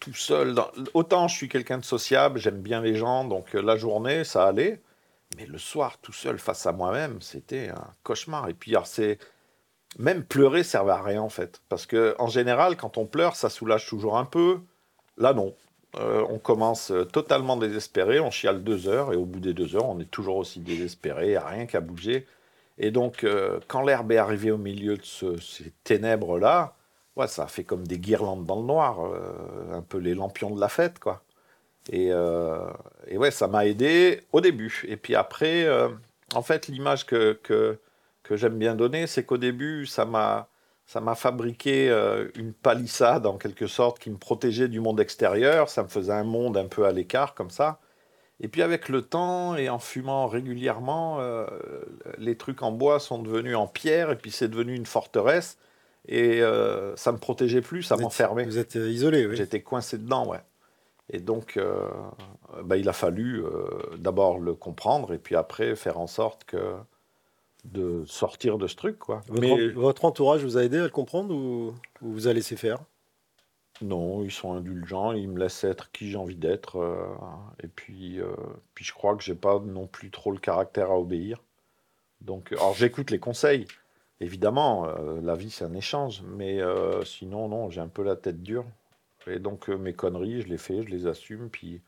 [0.00, 0.54] tout seul.
[0.94, 4.80] Autant je suis quelqu'un de sociable, j'aime bien les gens, donc la journée, ça allait.
[5.36, 8.48] Mais le soir, tout seul face à moi-même, c'était un cauchemar.
[8.48, 9.18] Et puis, alors, c'est.
[9.98, 11.62] Même pleurer servait à rien, en fait.
[11.68, 14.60] Parce que, en général, quand on pleure, ça soulage toujours un peu.
[15.20, 15.54] Là, non.
[15.98, 19.76] Euh, on commence euh, totalement désespéré, on chiale deux heures, et au bout des deux
[19.76, 22.26] heures, on est toujours aussi désespéré, il n'y a rien qu'à bouger.
[22.78, 26.74] Et donc, euh, quand l'herbe est arrivée au milieu de ce- ces ténèbres-là,
[27.16, 29.00] ouais, ça fait comme des guirlandes dans le noir,
[29.72, 31.22] un peu les lampions de la fête, quoi.
[31.92, 32.10] Et,
[33.08, 34.84] et ouais, ça m'a aidé au début.
[34.88, 35.66] Et puis après,
[36.34, 37.78] en fait, l'image que, que,
[38.22, 40.48] que j'aime bien donner, c'est qu'au début, ça m'a
[40.90, 45.68] ça m'a fabriqué euh, une palissade, en quelque sorte, qui me protégeait du monde extérieur.
[45.68, 47.78] Ça me faisait un monde un peu à l'écart, comme ça.
[48.40, 51.46] Et puis avec le temps et en fumant régulièrement, euh,
[52.18, 55.58] les trucs en bois sont devenus en pierre, et puis c'est devenu une forteresse.
[56.08, 58.42] Et euh, ça me protégeait plus, ça m'enfermait.
[58.42, 59.36] Vous êtes euh, isolé, oui.
[59.36, 60.42] J'étais coincé dedans, ouais.
[61.08, 61.58] Et donc,
[62.64, 63.42] bah, il a fallu
[63.98, 66.76] d'abord le comprendre et puis après faire en sorte que
[67.64, 69.22] de sortir de ce truc, quoi.
[69.28, 72.56] Votre, Mais votre entourage vous a aidé à le comprendre ou, ou vous a laissé
[72.56, 72.78] faire?
[73.82, 76.76] Non, ils sont indulgents, ils me laissent être qui j'ai envie d'être.
[76.76, 77.06] euh,
[77.62, 78.34] et puis, euh,
[78.74, 81.38] puis je crois que j'ai pas non plus trop le caractère à obéir.
[82.20, 83.66] Donc, alors j'écoute les conseils.
[84.20, 88.16] Évidemment, euh, la vie c'est un échange, mais euh, sinon non, j'ai un peu la
[88.16, 88.66] tête dure.
[89.26, 91.48] Et donc euh, mes conneries, je les fais, je les assume.
[91.48, 91.80] Puis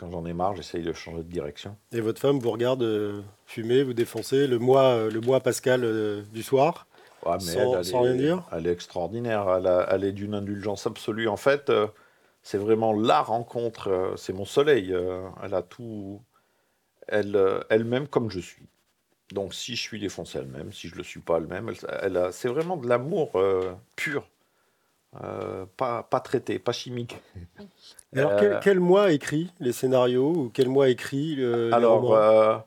[0.00, 1.76] quand j'en ai marre, j'essaye de changer de direction.
[1.92, 5.84] Et votre femme vous regarde euh, fumer, vous défoncer, le moi, euh, le moi Pascal
[5.84, 6.86] euh, du soir
[7.26, 9.46] Ouais, mais Sans- elle, sans est, rien dire Elle est extraordinaire.
[9.58, 11.28] Elle, a- elle est d'une indulgence absolue.
[11.28, 11.70] En fait,
[12.42, 14.14] c'est vraiment la rencontre.
[14.16, 14.94] c'est mon soleil.
[15.42, 16.22] elle a tout.
[17.08, 18.66] Elle, elle-même comme je suis.
[19.32, 22.48] Donc, si je suis défoncé elle-même, si je le suis pas elle-même, elle, a- c'est
[22.48, 23.32] vraiment de l'amour
[23.96, 24.26] pur.
[25.22, 27.20] Euh, pas, pas traité, pas chimique.
[28.14, 32.14] Alors, Euh, quel, quel moi écrit les scénarios ou quel moi écrit le, les Alors,
[32.14, 32.58] euh,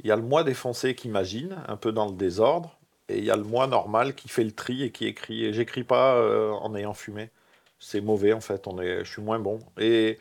[0.00, 3.24] il y a le moi défoncé qui imagine, un peu dans le désordre, et il
[3.24, 5.44] y a le moi normal qui fait le tri et qui écrit.
[5.44, 7.30] Et j'écris pas euh, en ayant fumé.
[7.78, 9.60] C'est mauvais en fait, on est, je suis moins bon.
[9.78, 10.18] Et,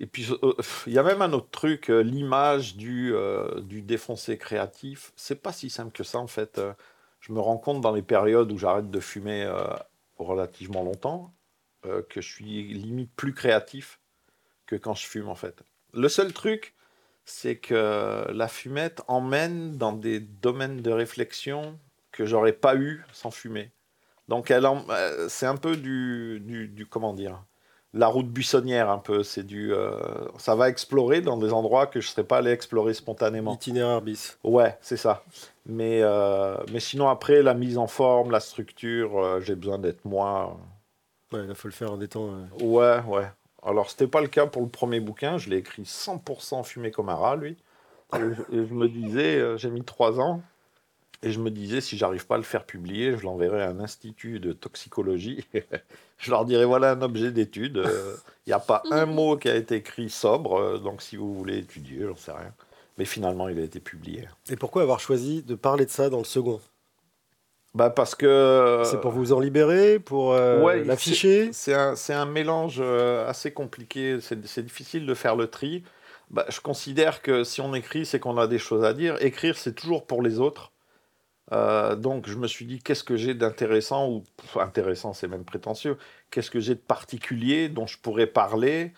[0.00, 0.54] et puis, euh,
[0.86, 5.12] il y a même un autre truc, euh, l'image du, euh, du défoncé créatif.
[5.16, 6.58] C'est pas si simple que ça en fait.
[6.58, 6.72] Euh,
[7.20, 9.44] Je me rends compte dans les périodes où j'arrête de fumer
[10.18, 11.34] relativement longtemps
[11.86, 14.00] euh, que je suis limite plus créatif
[14.66, 15.62] que quand je fume en fait.
[15.92, 16.74] Le seul truc,
[17.24, 21.78] c'est que la fumette emmène dans des domaines de réflexion
[22.10, 23.72] que j'aurais pas eu sans fumer.
[24.28, 27.44] Donc elle euh, c'est un peu du, du, du- comment dire
[27.94, 29.22] la route buissonnière un peu.
[29.22, 29.98] C'est du, euh,
[30.38, 33.54] ça va explorer dans des endroits que je ne serais pas allé explorer spontanément.
[33.54, 34.38] Itinéraire bis.
[34.44, 35.24] Ouais, c'est ça.
[35.66, 40.04] Mais, euh, mais sinon, après, la mise en forme, la structure, euh, j'ai besoin d'être
[40.04, 40.56] moins.
[41.32, 42.30] Ouais, il faut le faire en étant.
[42.60, 43.30] Ouais, ouais.
[43.62, 45.38] Alors, c'était pas le cas pour le premier bouquin.
[45.38, 47.56] Je l'ai écrit 100% fumé comme un rat, lui.
[48.14, 48.18] Et
[48.66, 50.42] je, me disais, j'ai mis trois ans.
[51.22, 53.78] Et je me disais, si j'arrive pas à le faire publier, je l'enverrai à un
[53.80, 55.46] institut de toxicologie.
[56.18, 57.78] je leur dirai, voilà un objet d'étude.
[57.78, 60.54] Euh, Il n'y a pas un mot qui a été écrit sobre.
[60.58, 62.52] euh, donc, si vous voulez étudier, j'en sais rien.
[62.98, 64.28] Mais finalement, il a été publié.
[64.50, 66.60] Et pourquoi avoir choisi de parler de ça dans le second?
[67.74, 68.82] Bah, parce que.
[68.84, 71.50] C'est pour vous en libérer, pour euh, Ouais, l'afficher?
[71.52, 74.18] C'est un, c'est un mélange euh, assez compliqué.
[74.20, 75.82] C'est c'est difficile de faire le tri.
[76.30, 79.16] Bah, je considère que si on écrit, c'est qu'on a des choses à dire.
[79.22, 80.71] Écrire, c'est toujours pour les autres.
[81.52, 85.44] Euh, donc, je me suis dit, qu'est-ce que j'ai d'intéressant ou pff, intéressant, c'est même
[85.44, 85.98] prétentieux.
[86.30, 88.92] Qu'est-ce que j'ai de particulier dont je pourrais parler?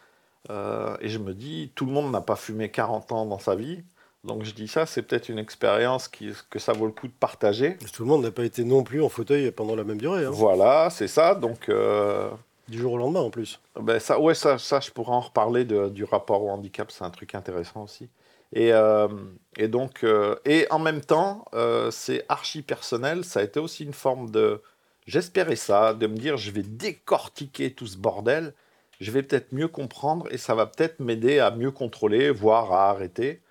[0.50, 3.54] Euh, Et je me dis, tout le monde n'a pas fumé 40 ans dans sa
[3.56, 3.82] vie.
[4.24, 7.12] Donc, je dis ça, c'est peut-être une expérience qui, que ça vaut le coup de
[7.12, 7.76] partager.
[7.92, 10.24] Tout le monde n'a pas été non plus en fauteuil pendant la même durée.
[10.26, 10.30] hein.
[10.30, 11.34] Voilà, c'est ça.
[11.34, 11.68] Donc.
[11.68, 12.30] euh,
[12.68, 13.60] Du jour au lendemain en plus.
[13.78, 17.04] Ben ça, ouais, ça, ça, je pourrais en reparler de- du rapport au handicap, c'est
[17.04, 18.08] un truc intéressant aussi.
[18.54, 19.08] Et, euh,
[19.56, 23.84] et donc, euh, et en même temps, euh, c'est archi personnel, ça a été aussi
[23.84, 24.62] une forme de.
[25.06, 28.54] J'espérais ça, de me dire, je vais décortiquer tout ce bordel,
[29.00, 32.90] je vais peut-être mieux comprendre et ça va peut-être m'aider à mieux contrôler, voire à
[32.90, 33.42] arrêter.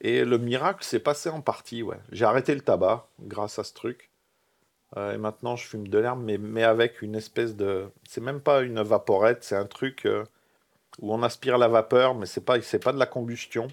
[0.00, 1.98] Et le miracle s'est passé en partie, ouais.
[2.10, 4.10] J'ai arrêté le tabac grâce à ce truc.
[4.96, 7.88] Et maintenant, je fume de l'herbe, mais, mais avec une espèce de.
[8.08, 10.08] C'est même pas une vaporette, c'est un truc
[11.00, 13.68] où on aspire la vapeur, mais c'est pas, pas de la combustion.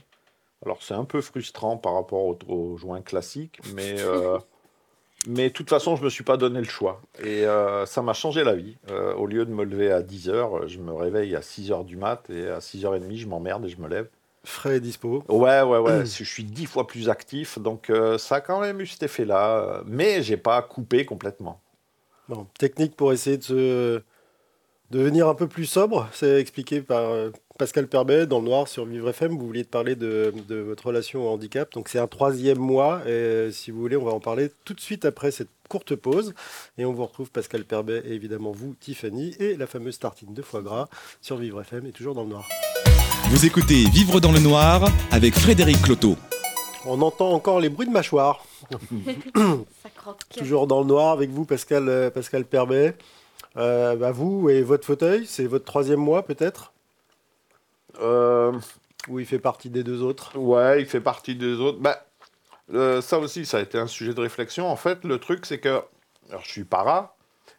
[0.64, 3.96] Alors, c'est un peu frustrant par rapport au, au joint classique, mais.
[4.00, 4.38] euh,
[5.28, 7.02] mais de toute façon, je me suis pas donné le choix.
[7.24, 8.78] Et euh, ça m'a changé la vie.
[8.90, 12.30] Euh, au lieu de me lever à 10h, je me réveille à 6h du mat,
[12.30, 14.08] et à 6h30, je m'emmerde et je me lève.
[14.44, 15.24] Frais et dispo.
[15.28, 16.06] Ouais, ouais, ouais.
[16.06, 19.82] Je suis dix fois plus actif, donc ça a quand même eu cet effet-là.
[19.86, 21.62] Mais j'ai pas coupé complètement.
[22.30, 24.02] Bon, technique pour essayer de se
[24.92, 27.12] devenir un peu plus sobre, c'est expliqué par
[27.58, 29.38] Pascal Perbet dans le Noir sur Vivre FM.
[29.38, 31.72] Vous vouliez te parler de, de votre relation au handicap.
[31.72, 33.02] Donc c'est un troisième mois.
[33.08, 36.34] Et si vous voulez, on va en parler tout de suite après cette courte pause.
[36.78, 40.42] Et on vous retrouve Pascal Perbet et évidemment vous, Tiffany, et la fameuse tartine de
[40.42, 40.90] foie gras
[41.22, 42.50] sur Vivre FM et toujours dans le Noir.
[43.30, 46.18] Vous écoutez Vivre dans le noir avec Frédéric Cloteau.
[46.86, 48.46] On entend encore les bruits de mâchoire.
[50.38, 52.96] Toujours dans le noir avec vous, Pascal, euh, Pascal Perbet.
[53.58, 56.75] Euh, bah, vous et votre fauteuil, c'est votre troisième mois peut-être?
[59.08, 61.80] Ou il fait partie des deux autres ouais, il fait partie des autres.
[61.80, 62.04] Bah,
[62.74, 64.68] euh, ça aussi, ça a été un sujet de réflexion.
[64.68, 65.82] En fait, le truc, c'est que.
[66.30, 67.16] Alors, je suis para,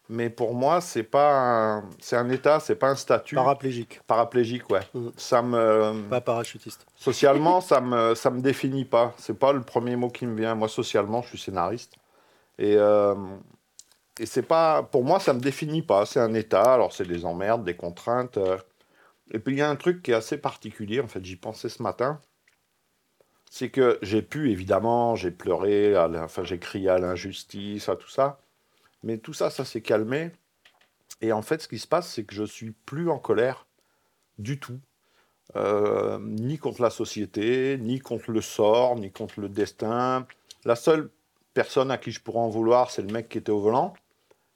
[0.09, 3.37] mais pour moi, c'est pas un, c'est un état, c'est pas un statut.
[3.37, 4.81] Paraplégique, Paraplégique, ouais.
[4.95, 5.13] Mhm.
[5.17, 6.03] Ça me.
[6.11, 6.85] pas parachutiste.
[6.97, 9.15] Socialement, ça me, ça me définit pas.
[9.19, 10.57] C'est pas le premier mot qui me vient.
[10.57, 11.93] Moi, socialement, je suis scénariste.
[12.59, 13.15] Et, euh,
[14.19, 14.83] et c'est pas.
[14.83, 16.07] Pour moi, ça me définit pas.
[16.07, 16.75] C'est un état.
[16.75, 18.37] Alors, c'est des emmerdes, des contraintes.
[18.39, 18.57] euh.
[19.33, 21.01] Et puis, il y a un truc qui est assez particulier.
[21.01, 22.21] En fait, j'y pensais ce matin.
[23.51, 28.41] C'est que j'ai pu, évidemment, j'ai pleuré, enfin, j'ai crié à l'injustice, à tout ça.
[29.03, 30.31] Mais tout ça, ça s'est calmé.
[31.21, 33.67] Et en fait, ce qui se passe, c'est que je suis plus en colère
[34.39, 34.81] du tout.
[35.55, 40.27] Euh, ni contre la société, ni contre le sort, ni contre le destin.
[40.65, 41.11] La seule
[41.55, 43.95] personne à qui je pourrais en vouloir, c'est le mec qui était au volant.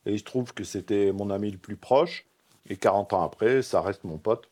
[0.05, 2.27] Et il se trouve que c'était mon ami le plus proche.
[2.69, 4.49] Et 40 ans après, ça reste mon pote.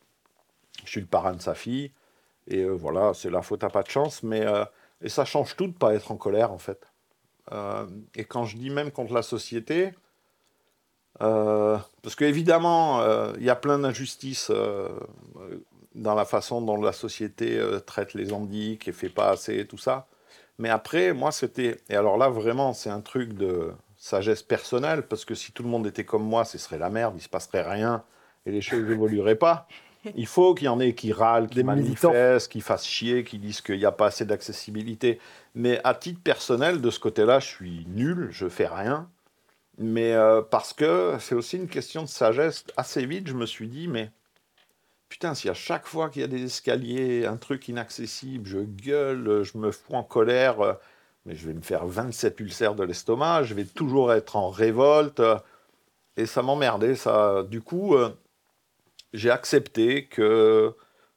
[0.85, 1.91] Je suis le parrain de sa fille.
[2.47, 4.23] Et euh, voilà, c'est la faute à pas de chance.
[4.23, 4.65] Mais, euh,
[5.01, 6.87] et ça change tout de pas être en colère, en fait.
[7.51, 9.93] Euh, et quand je dis même contre la société,
[11.19, 13.03] parce qu'évidemment,
[13.35, 14.51] il y a plein d'injustices
[15.95, 20.07] dans la façon dont la société traite les handics et fait pas assez tout ça.
[20.59, 21.81] Mais après, moi, c'était.
[21.89, 25.69] Et alors là, vraiment, c'est un truc de sagesse personnelle, parce que si tout le
[25.69, 28.03] monde était comme moi, ce serait la merde, il se passerait rien
[28.45, 29.67] et les choses n'évolueraient pas.
[30.15, 32.09] Il faut qu'il y en ait qui râlent, qui Des militants.
[32.11, 35.19] manifestent, qui fassent chier, qui disent qu'il n'y a pas assez d'accessibilité.
[35.55, 39.09] Mais à titre personnel, de ce côté-là, je suis nul, je fais rien.
[39.77, 42.65] Mais euh, parce que c'est aussi une question de sagesse.
[42.77, 44.11] Assez vite, je me suis dit, mais
[45.09, 49.43] putain, si à chaque fois qu'il y a des escaliers, un truc inaccessible, je gueule,
[49.43, 50.73] je me fous en colère, euh,
[51.25, 55.19] mais je vais me faire 27 ulcères de l'estomac, je vais toujours être en révolte.
[55.19, 55.37] euh,
[56.17, 57.43] et ça m'emmerdait, ça.
[57.49, 57.95] Du coup,
[59.13, 60.73] j'ai accepté que,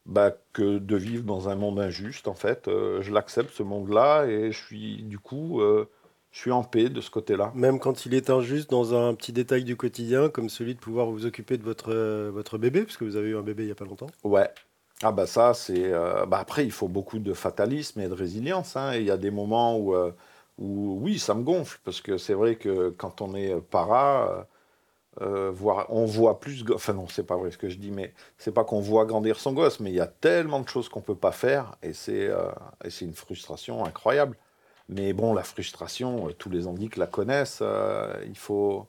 [0.07, 2.69] bah, que de vivre dans un monde injuste, en fait.
[2.69, 5.89] euh, je l'accepte, ce monde-là, et je suis, du coup, euh,
[6.31, 7.53] je suis en paix de ce côté-là.
[7.55, 11.07] Même quand il est injuste dans un petit détail du quotidien, comme celui de pouvoir
[11.11, 13.67] vous occuper de votre, euh, votre bébé, parce que vous avez eu un bébé il
[13.67, 14.09] n'y a pas longtemps.
[14.25, 14.49] Ouais.
[15.03, 15.91] Ah bah ça, c'est...
[16.29, 18.77] bah après, il faut beaucoup de fatalisme et de résilience.
[18.77, 18.93] hein.
[18.93, 19.97] Et il y a des moments où,
[20.59, 24.47] où, oui, ça me gonfle, parce que c'est vrai que quand on est para,
[25.21, 25.53] euh,
[25.89, 26.65] on voit plus...
[26.75, 29.39] Enfin non, c'est pas vrai ce que je dis, mais c'est pas qu'on voit grandir
[29.39, 32.29] son gosse, mais il y a tellement de choses qu'on peut pas faire, et c'est
[32.29, 32.51] euh,
[33.01, 34.37] une frustration incroyable.
[34.89, 37.63] Mais bon, la frustration, euh, tous les handics la connaissent,
[38.27, 38.89] il faut...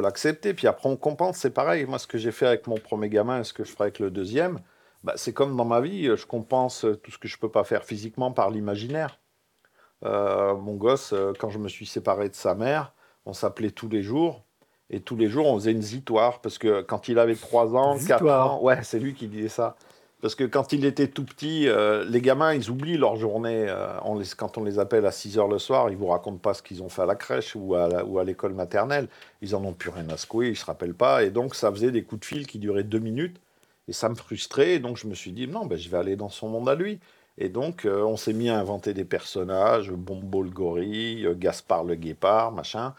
[0.00, 1.86] L'accepter, puis après on compense, c'est pareil.
[1.86, 4.00] Moi, ce que j'ai fait avec mon premier gamin et ce que je ferai avec
[4.00, 4.60] le deuxième,
[5.04, 7.84] bah, c'est comme dans ma vie, je compense tout ce que je peux pas faire
[7.84, 9.20] physiquement par l'imaginaire.
[10.02, 12.92] Mon gosse, quand je me suis séparé de sa mère,
[13.24, 14.44] on s'appelait tous les jours.
[14.90, 16.40] Et tous les jours, on faisait une zitoire.
[16.40, 18.54] Parce que quand il avait 3 ans, 4 Zitoire.
[18.54, 19.76] ans, ouais, c'est lui qui disait ça.
[20.20, 23.66] Parce que quand il était tout petit, euh, les gamins, ils oublient leur journée.
[23.68, 26.38] euh, on les- quand on les appelle à 6 heures le soir, ils vous racontent
[26.38, 29.06] pas ce qu'ils ont fait à la crèche ou à, l'école maternelle.
[29.42, 31.22] Ils en ont plus rien à secouer, ils se rappellent pas.
[31.22, 33.36] Et donc, ça faisait des coups de fil qui duraient deux minutes.
[33.86, 34.72] Et ça me frustrait.
[34.74, 36.74] Et donc, je me suis dit, non, ben, je vais aller dans son monde à
[36.74, 36.98] lui.
[37.38, 41.94] Et donc, euh, on s'est mis à inventer des personnages, Bombo le gorille, Gaspard le
[41.94, 42.92] guépard, machin.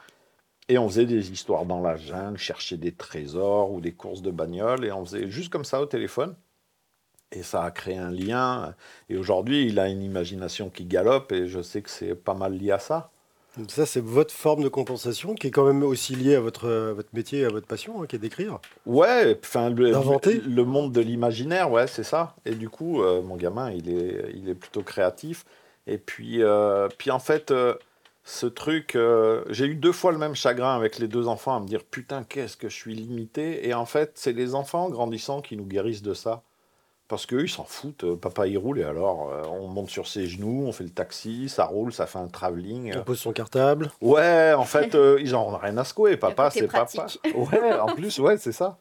[0.69, 4.31] Et on faisait des histoires dans la jungle, chercher des trésors ou des courses de
[4.31, 4.85] bagnole.
[4.85, 6.35] Et on faisait juste comme ça au téléphone.
[7.31, 8.75] Et ça a créé un lien.
[9.09, 11.31] Et aujourd'hui, il a une imagination qui galope.
[11.31, 13.11] Et je sais que c'est pas mal lié à ça.
[13.57, 16.69] Donc ça, c'est votre forme de compensation qui est quand même aussi liée à votre,
[16.69, 18.59] à votre métier et à votre passion, hein, qui est d'écrire.
[18.85, 22.35] Ouais, enfin le monde de l'imaginaire, ouais, c'est ça.
[22.45, 25.45] Et du coup, euh, mon gamin, il est, il est plutôt créatif.
[25.87, 27.73] Et puis, euh, puis en fait, euh,
[28.23, 31.59] ce truc, euh, j'ai eu deux fois le même chagrin avec les deux enfants à
[31.59, 33.67] me dire putain, qu'est-ce que je suis limité.
[33.67, 36.43] Et en fait, c'est les enfants grandissant qui nous guérissent de ça.
[37.07, 38.03] Parce qu'eux, ils s'en foutent.
[38.03, 40.91] Euh, Papa, il roule et alors, euh, on monte sur ses genoux, on fait le
[40.91, 42.95] taxi, ça roule, ça fait un travelling.
[42.95, 43.89] On pose son cartable.
[43.99, 46.17] Ouais, en fait, euh, ils en ont rien à secouer.
[46.17, 47.07] Papa, c'est papa.
[47.33, 48.77] Ouais, en plus, ouais, c'est ça.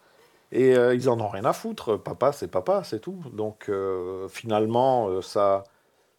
[0.50, 1.96] Et euh, ils en ont rien à foutre.
[1.98, 3.22] Papa, c'est papa, c'est tout.
[3.32, 5.64] Donc, euh, finalement, euh, ça,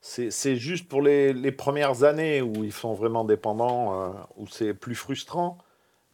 [0.01, 4.73] c'est juste pour les, les premières années où ils sont vraiment dépendants, euh, où c'est
[4.73, 5.57] plus frustrant.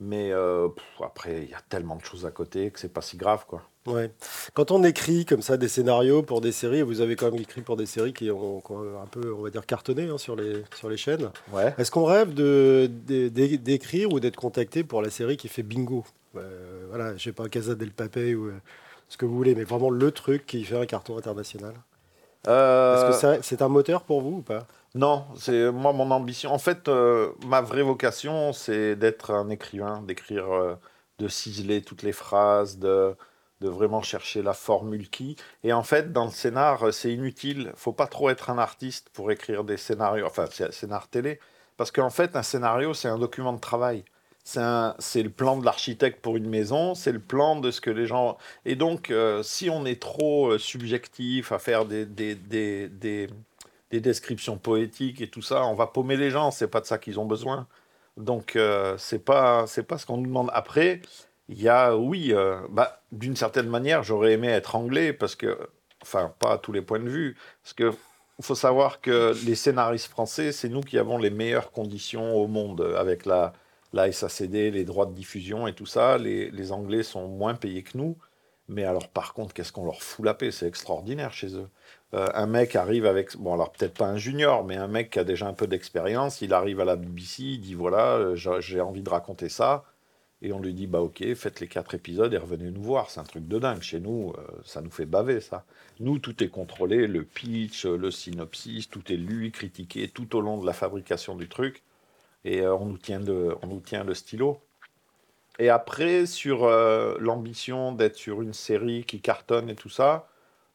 [0.01, 3.01] Mais euh, pff, après, il y a tellement de choses à côté que c'est pas
[3.01, 3.61] si grave, quoi.
[3.85, 4.11] Ouais.
[4.55, 7.61] Quand on écrit comme ça des scénarios pour des séries, vous avez quand même écrit
[7.61, 10.35] pour des séries qui ont, qui ont un peu, on va dire, cartonné hein, sur,
[10.35, 11.29] les, sur les chaînes.
[11.53, 11.73] Ouais.
[11.77, 16.03] Est-ce qu'on rêve de, de- d'écrire ou d'être contacté pour la série qui fait bingo?
[16.35, 18.53] Euh, Voilà, je sais pas, Casa del Papel ou euh,
[19.07, 21.75] ce que vous voulez, mais vraiment le truc qui fait un carton international.
[22.47, 24.65] Euh, Est-ce que c'est un moteur pour vous ou pas?
[24.93, 26.53] Non, c'est moi mon ambition.
[26.53, 30.75] En fait, euh, ma vraie vocation, c'est d'être un écrivain, d'écrire, euh,
[31.19, 33.15] de ciseler toutes les phrases, de,
[33.61, 35.35] de vraiment chercher la formule qui.
[35.63, 37.73] Et en fait, dans le scénar, c'est inutile.
[37.75, 41.39] Faut pas trop être un artiste pour écrire des scénarios, enfin, scénar télé,
[41.77, 44.05] parce qu'en fait, un scénario, c'est un document de travail.
[44.45, 48.05] C'est le plan de l'architecte pour une maison, c'est le plan de ce que les
[48.05, 48.37] gens.
[48.63, 53.27] Et donc, euh, si on est trop euh, subjectif à faire des, des, des, des,
[53.89, 56.99] des descriptions poétiques et tout ça, on va paumer les gens, c'est pas de ça
[56.99, 57.67] qu'ils ont besoin.
[58.17, 60.51] Donc euh, c'est pas pas ce qu'on nous demande.
[60.53, 61.01] Après,
[61.49, 62.33] il y a oui,
[62.69, 65.57] bah, d'une certaine manière, j'aurais aimé être anglais parce que
[66.03, 67.91] enfin pas à tous les points de vue parce que
[68.41, 72.81] faut savoir que les scénaristes français, c'est nous qui avons les meilleures conditions au monde
[72.97, 73.53] avec la
[73.95, 76.17] la SACD, les droits de diffusion et tout ça.
[76.17, 78.17] Les, Anglais sont moins payés que nous.
[78.67, 80.51] Mais alors, par contre, qu'est-ce qu'on leur fout la paix?
[80.51, 81.69] C'est extraordinaire chez eux.
[82.13, 85.19] Euh, un mec arrive avec, bon alors peut-être pas un junior, mais un mec qui
[85.19, 88.81] a déjà un peu d'expérience, il arrive à la BBC, il dit voilà, euh, j'ai
[88.81, 89.83] envie de raconter ça,
[90.41, 93.19] et on lui dit bah ok, faites les quatre épisodes et revenez nous voir, c'est
[93.19, 93.81] un truc de dingue.
[93.81, 95.65] Chez nous, euh, ça nous fait baver ça.
[95.99, 100.57] Nous, tout est contrôlé, le pitch, le synopsis, tout est lu, critiqué tout au long
[100.57, 101.83] de la fabrication du truc,
[102.45, 104.61] et euh, on, nous tient le, on nous tient le stylo.
[105.59, 110.27] Et après, sur euh, l'ambition d'être sur une série qui cartonne et tout ça,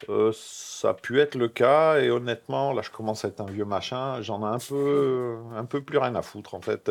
[0.08, 3.46] euh, ça a pu être le cas, et honnêtement, là je commence à être un
[3.46, 6.90] vieux machin, j'en ai un peu, un peu plus rien à foutre en fait.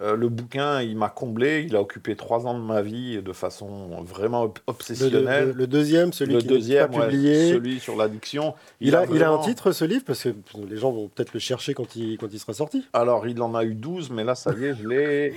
[0.00, 3.32] Euh, le bouquin, il m'a comblé, il a occupé trois ans de ma vie de
[3.32, 5.50] façon vraiment ob- le, le- obsessionnelle.
[5.54, 7.50] le deuxième, celui le qui deuxième, pas ouais, publié.
[7.50, 8.54] celui sur l'addiction.
[8.80, 10.30] Il, a, il a un titre ce livre parce que
[10.68, 12.86] les gens vont peut-être le chercher quand il, quand il sera sorti.
[12.92, 15.34] Alors, il en a eu 12, mais là, ça y est, je l'ai.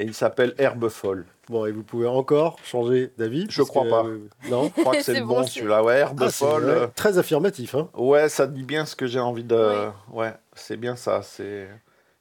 [0.00, 1.26] Et il s'appelle Herbe folle.
[1.48, 4.04] Bon, et vous pouvez encore changer d'avis Je crois que, pas.
[4.04, 4.18] euh,
[4.48, 5.82] non Je crois que c'est bon, celui-là.
[5.82, 6.64] Ouais, Herbe Ah, c'est folle.
[6.68, 7.74] euh, Très affirmatif.
[7.74, 7.88] Hein.
[7.96, 9.88] Ouais, ça dit bien ce que j'ai envie de.
[10.12, 11.22] Ouais, c'est bien ça.
[11.22, 11.68] C'est.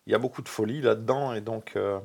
[0.07, 1.75] Il y a beaucoup de folie là-dedans et donc.
[1.75, 1.99] euh,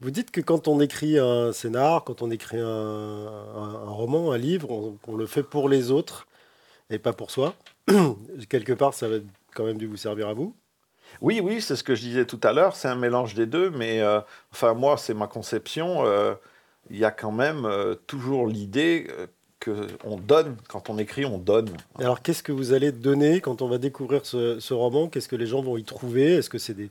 [0.00, 4.32] Vous dites que quand on écrit un scénar, quand on écrit un, un- un roman,
[4.32, 6.26] un livre, on, on le fait pour les autres
[6.90, 7.54] et pas pour soi.
[8.50, 9.16] Quelque part, ça va
[9.54, 10.54] quand même dû vous servir à vous.
[11.20, 13.70] Oui, oui, c'est ce que je disais tout à l'heure, c'est un mélange des deux,
[13.70, 14.20] mais euh,
[14.52, 16.04] enfin moi, c'est ma conception.
[16.06, 16.34] euh,
[16.90, 17.66] Il y a quand même
[18.06, 19.08] toujours l'idée
[19.66, 21.70] euh, que on donne, quand on écrit, on donne.
[21.98, 25.08] Alors, qu'est-ce que vous allez donner quand on va découvrir ce, ce roman?
[25.08, 26.34] Qu'est-ce que les gens vont y trouver?
[26.34, 26.90] Est-ce que c'est des,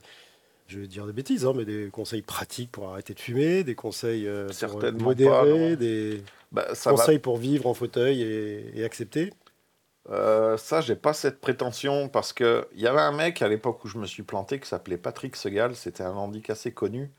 [0.67, 3.75] je vais dire des bêtises, hein, mais des conseils pratiques pour arrêter de fumer, des
[3.75, 5.73] conseils euh, pour Certainement modérer, pas, non.
[5.75, 9.33] des Bah, ça va conseils pour vivre en fauteuil et, et accepter?
[10.09, 13.83] Euh, ça, j'ai pas cette prétention parce que il y avait un mec à l'époque
[13.83, 15.75] où je me suis planté qui s'appelait Patrick Segal.
[15.75, 17.11] C'était un handic assez connu.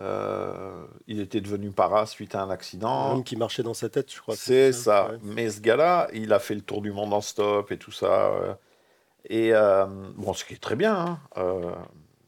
[0.00, 3.12] Euh, il était devenu para suite à un Un accident.
[3.12, 4.34] homme qui marchait dans sa tête, je crois.
[4.36, 5.10] C'est ça.
[5.10, 5.18] Ouais.
[5.22, 8.26] Mais ce gars-là, il a fait le tour du monde en stop et tout ça.
[8.32, 8.54] euh.
[9.28, 9.86] Et euh,
[10.16, 11.18] bon, ce qui est très bien.
[11.36, 11.74] hein,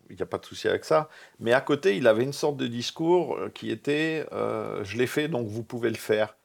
[0.09, 1.09] Il n'y a pas de souci avec ça.
[1.41, 5.47] Mais à côté, il avait une sorte de discours qui était Je l'ai fait, donc
[5.49, 6.37] vous pouvez le faire.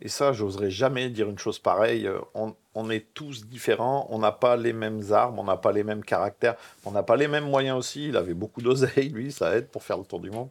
[0.00, 2.10] Et ça, j'oserais jamais dire une chose pareille.
[2.34, 5.84] On, on est tous différents, on n'a pas les mêmes armes, on n'a pas les
[5.84, 8.08] mêmes caractères, on n'a pas les mêmes moyens aussi.
[8.08, 10.48] Il avait beaucoup d'oseille, lui, ça aide pour faire le tour du monde.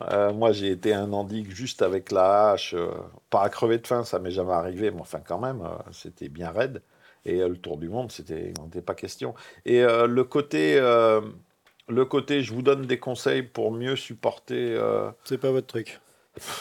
[0.00, 2.90] Euh, moi, j'ai été un endigue juste avec la hache, euh,
[3.30, 6.28] pas à crever de faim, ça m'est jamais arrivé, mais enfin, quand même, euh, c'était
[6.28, 6.82] bien raide.
[7.24, 9.34] Et le tour du monde, c'était, il n'en était pas question.
[9.64, 14.78] Et le côté, le côté, je vous donne des conseils pour mieux supporter.
[15.24, 16.00] C'est pas votre truc.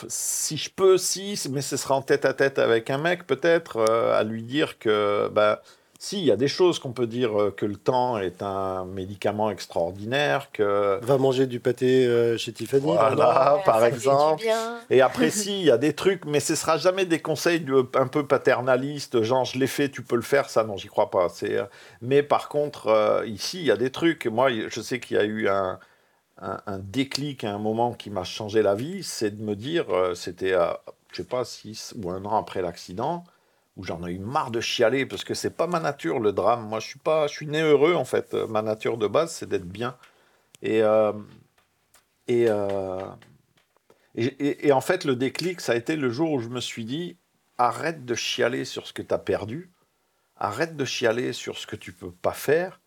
[0.08, 3.78] Si je peux, si, mais ce sera en tête à tête avec un mec, peut-être,
[3.78, 5.62] euh, à lui dire que, bah,
[5.98, 8.84] si, il y a des choses qu'on peut dire euh, que le temps est un
[8.84, 11.00] médicament extraordinaire, que.
[11.02, 12.84] Va manger du pâté euh, chez Tiffany.
[12.84, 13.62] Voilà.
[13.66, 14.44] par exemple.
[14.46, 14.80] Par.
[14.90, 17.88] Et après, si, il y a des trucs, mais ce sera jamais des conseils de-
[17.96, 21.10] un peu paternalistes, genre je l'ai fait, tu peux le faire, ça, non, j'y crois
[21.10, 21.30] pas.
[21.30, 21.64] C'est, euh,
[22.02, 24.26] mais par contre, euh, ici, il y a des trucs.
[24.26, 25.80] Moi, je sais qu'il y a eu un,
[26.38, 30.16] un, déclic à un moment qui m'a changé la vie, c'est de me dire, euh,
[30.16, 30.82] c'était, à,
[31.12, 33.24] je sais pas, six ou un an après l'accident,
[33.78, 36.68] où j'en ai eu marre de chialer, parce que c'est pas ma nature, le drame.
[36.68, 38.34] Moi, je suis pas, je suis né heureux, en fait.
[38.34, 39.98] Ma nature de base, c'est d'être bien.
[40.62, 41.14] Et, euh,
[42.28, 43.00] et, euh,
[44.16, 46.62] et, et- et en fait, le déclic, ça a été le jour où je me
[46.62, 47.18] suis dit
[47.58, 49.72] arrête de chialer sur ce que tu as perdu,
[50.36, 52.82] arrête de chialer sur ce que tu peux pas faire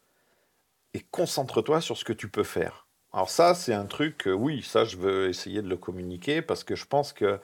[0.95, 2.86] et concentre-toi sur ce que tu peux faire.
[3.17, 6.63] Alors, ça, c'est un truc, que, oui, ça, je veux essayer de le communiquer parce
[6.65, 7.39] que je pense que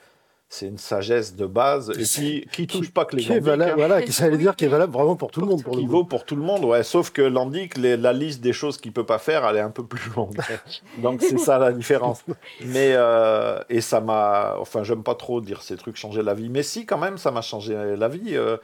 [0.47, 3.71] c'est une sagesse de base et puis qui touche pas que les Qui est valable,
[3.71, 3.75] hein.
[3.75, 5.79] voilà, qui ça veut dire qui est valable vraiment pour tout le monde pour le
[5.81, 5.91] qui coup.
[5.91, 6.83] vaut pour tout le monde, ouais.
[6.83, 9.71] Sauf que l'Andic, les- la liste des choses qu'il peut pas faire, elle est un
[9.71, 10.37] peu plus longue.
[10.99, 12.23] Donc c'est ça la différence.
[12.61, 16.49] Mais euh, et ça m'a, enfin, j'aime pas trop dire ces trucs changer la vie,
[16.49, 18.35] mais si quand même, ça m'a changé la vie.
[18.37, 18.57] Euh,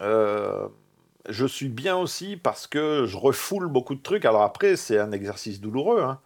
[0.00, 0.66] euh,
[1.28, 4.24] je suis bien aussi parce que je refoule beaucoup de trucs.
[4.24, 6.20] Alors après, c'est un exercice douloureux, hein.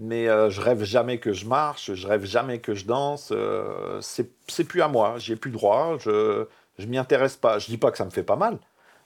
[0.00, 3.30] Mais euh, je rêve jamais que je marche, je rêve jamais que je danse.
[3.32, 5.96] euh, c'est plus à moi, j'y ai plus droit.
[6.00, 6.46] Je
[6.78, 7.58] je m'y intéresse pas.
[7.60, 8.58] Je dis pas que ça me fait pas mal,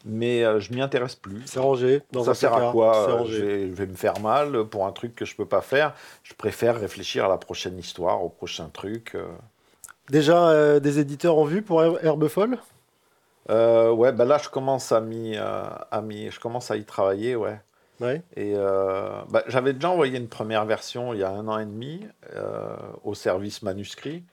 [0.06, 1.42] mais euh, je m'y intéresse plus.
[1.44, 2.02] C'est rangé.
[2.12, 4.86] Dans ça un sert à quoi euh, je vais, je vais me faire mal pour
[4.86, 5.94] un truc que je peux pas faire.
[6.22, 9.14] Je préfère réfléchir à la prochaine histoire, au prochain truc.
[9.14, 9.26] euh.
[10.10, 12.58] Déjà des éditeurs en vue pour Her- Herbe Folle?
[13.50, 16.84] Euh, ouais, bah là je commence à m'y, euh, à m'y- je commence à y
[16.84, 17.60] travailler, ouais.
[18.00, 18.22] Ouais.
[18.36, 21.64] Et euh, bah, j'avais déjà envoyé une première version il y a un an et
[21.64, 24.24] demi euh, au service manuscrit.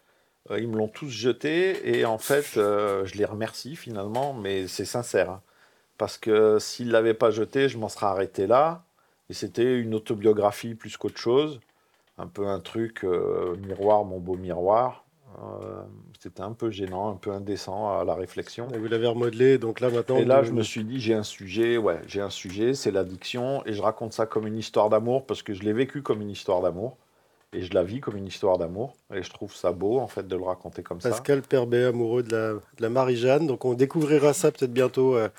[0.52, 5.30] Ils me l'ont tous jeté et en fait, je les remercie finalement, mais c'est sincère.
[5.32, 5.42] hein.
[5.98, 8.84] Parce que s'ils ne l'avaient pas jeté, je m'en serais arrêté là.
[9.30, 11.62] Et c'était une autobiographie plus qu'autre chose.
[12.20, 15.05] Un peu un truc miroir, mon beau miroir.
[15.44, 15.82] Euh,
[16.20, 18.68] c'était un peu gênant, un peu indécent à la réflexion.
[18.74, 20.18] Et Vous l'avez remodelé, donc là maintenant.
[20.18, 23.66] Et là, je me suis dit, j'ai un sujet, ouais, j'ai un sujet, c'est l'addiction,
[23.66, 26.30] et je raconte ça comme une histoire d'amour, parce que je l'ai vécu comme une
[26.30, 26.98] histoire d'amour,
[27.54, 30.28] et je la vis comme une histoire d'amour, et je trouve ça beau, en fait,
[30.28, 33.48] de le raconter comme Pascal Perbet, amoureux de la, de la Marie-Jeanne.
[33.48, 35.30] Donc on découvrira ça peut-être bientôt euh,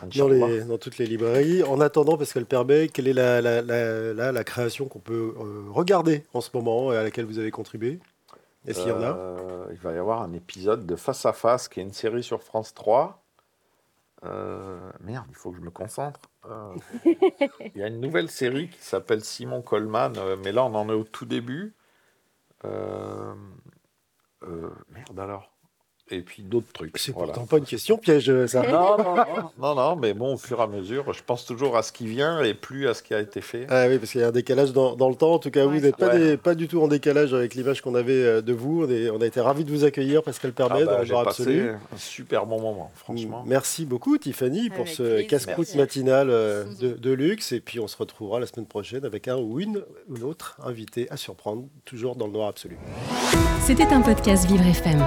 [0.00, 0.06] ça.
[0.16, 1.62] dans, les, dans toutes les librairies.
[1.62, 5.62] En attendant, Pascal Perbet, quelle est la, la, la, la- la création qu'on peut euh,
[5.70, 8.00] regarder en ce moment et à laquelle vous avez contribué?
[8.66, 11.32] Et s'il y en a Euh, Il va y avoir un épisode de Face à
[11.32, 13.22] Face, qui est une série sur France 3.
[14.24, 16.20] Euh, merde, il faut que je me concentre.
[16.44, 16.74] Euh,
[17.74, 20.12] Il y a une nouvelle série qui s'appelle Simon Coleman,
[20.44, 21.74] mais là on en est au tout début.
[22.62, 23.38] Merde
[25.18, 25.49] alors.
[26.12, 26.98] Et puis d'autres trucs.
[26.98, 27.32] C'est voilà.
[27.32, 28.62] pourtant pas une question piège, euh, ça.
[28.70, 29.24] Non, non, non,
[29.58, 32.06] non, non, mais bon, au fur et à mesure, je pense toujours à ce qui
[32.06, 33.66] vient et plus à ce qui a été fait.
[33.68, 35.34] Ah oui, parce qu'il y a un décalage dans, dans le temps.
[35.34, 36.18] En tout cas, Ouais, vous n'êtes pas, Ouais.
[36.18, 38.84] des- pas du tout en décalage avec l'image qu'on avait euh, de vous.
[38.84, 41.12] On, est- on a été ravis de vous accueillir, Pascal Ah Perbet, bah, dans J'ai
[41.12, 41.70] Noir passé Absolu.
[41.70, 43.44] un super bon moment, franchement.
[43.46, 47.52] Merci beaucoup, Tiffany, pour Avec ce casse-croûte matinal euh, de, de luxe.
[47.52, 50.56] Et puis, on se retrouvera la semaine prochaine avec un ou une, ou une autre
[50.64, 52.78] invité à surprendre, toujours dans le noir absolu.
[53.62, 55.06] C'était un podcast Vivre FM.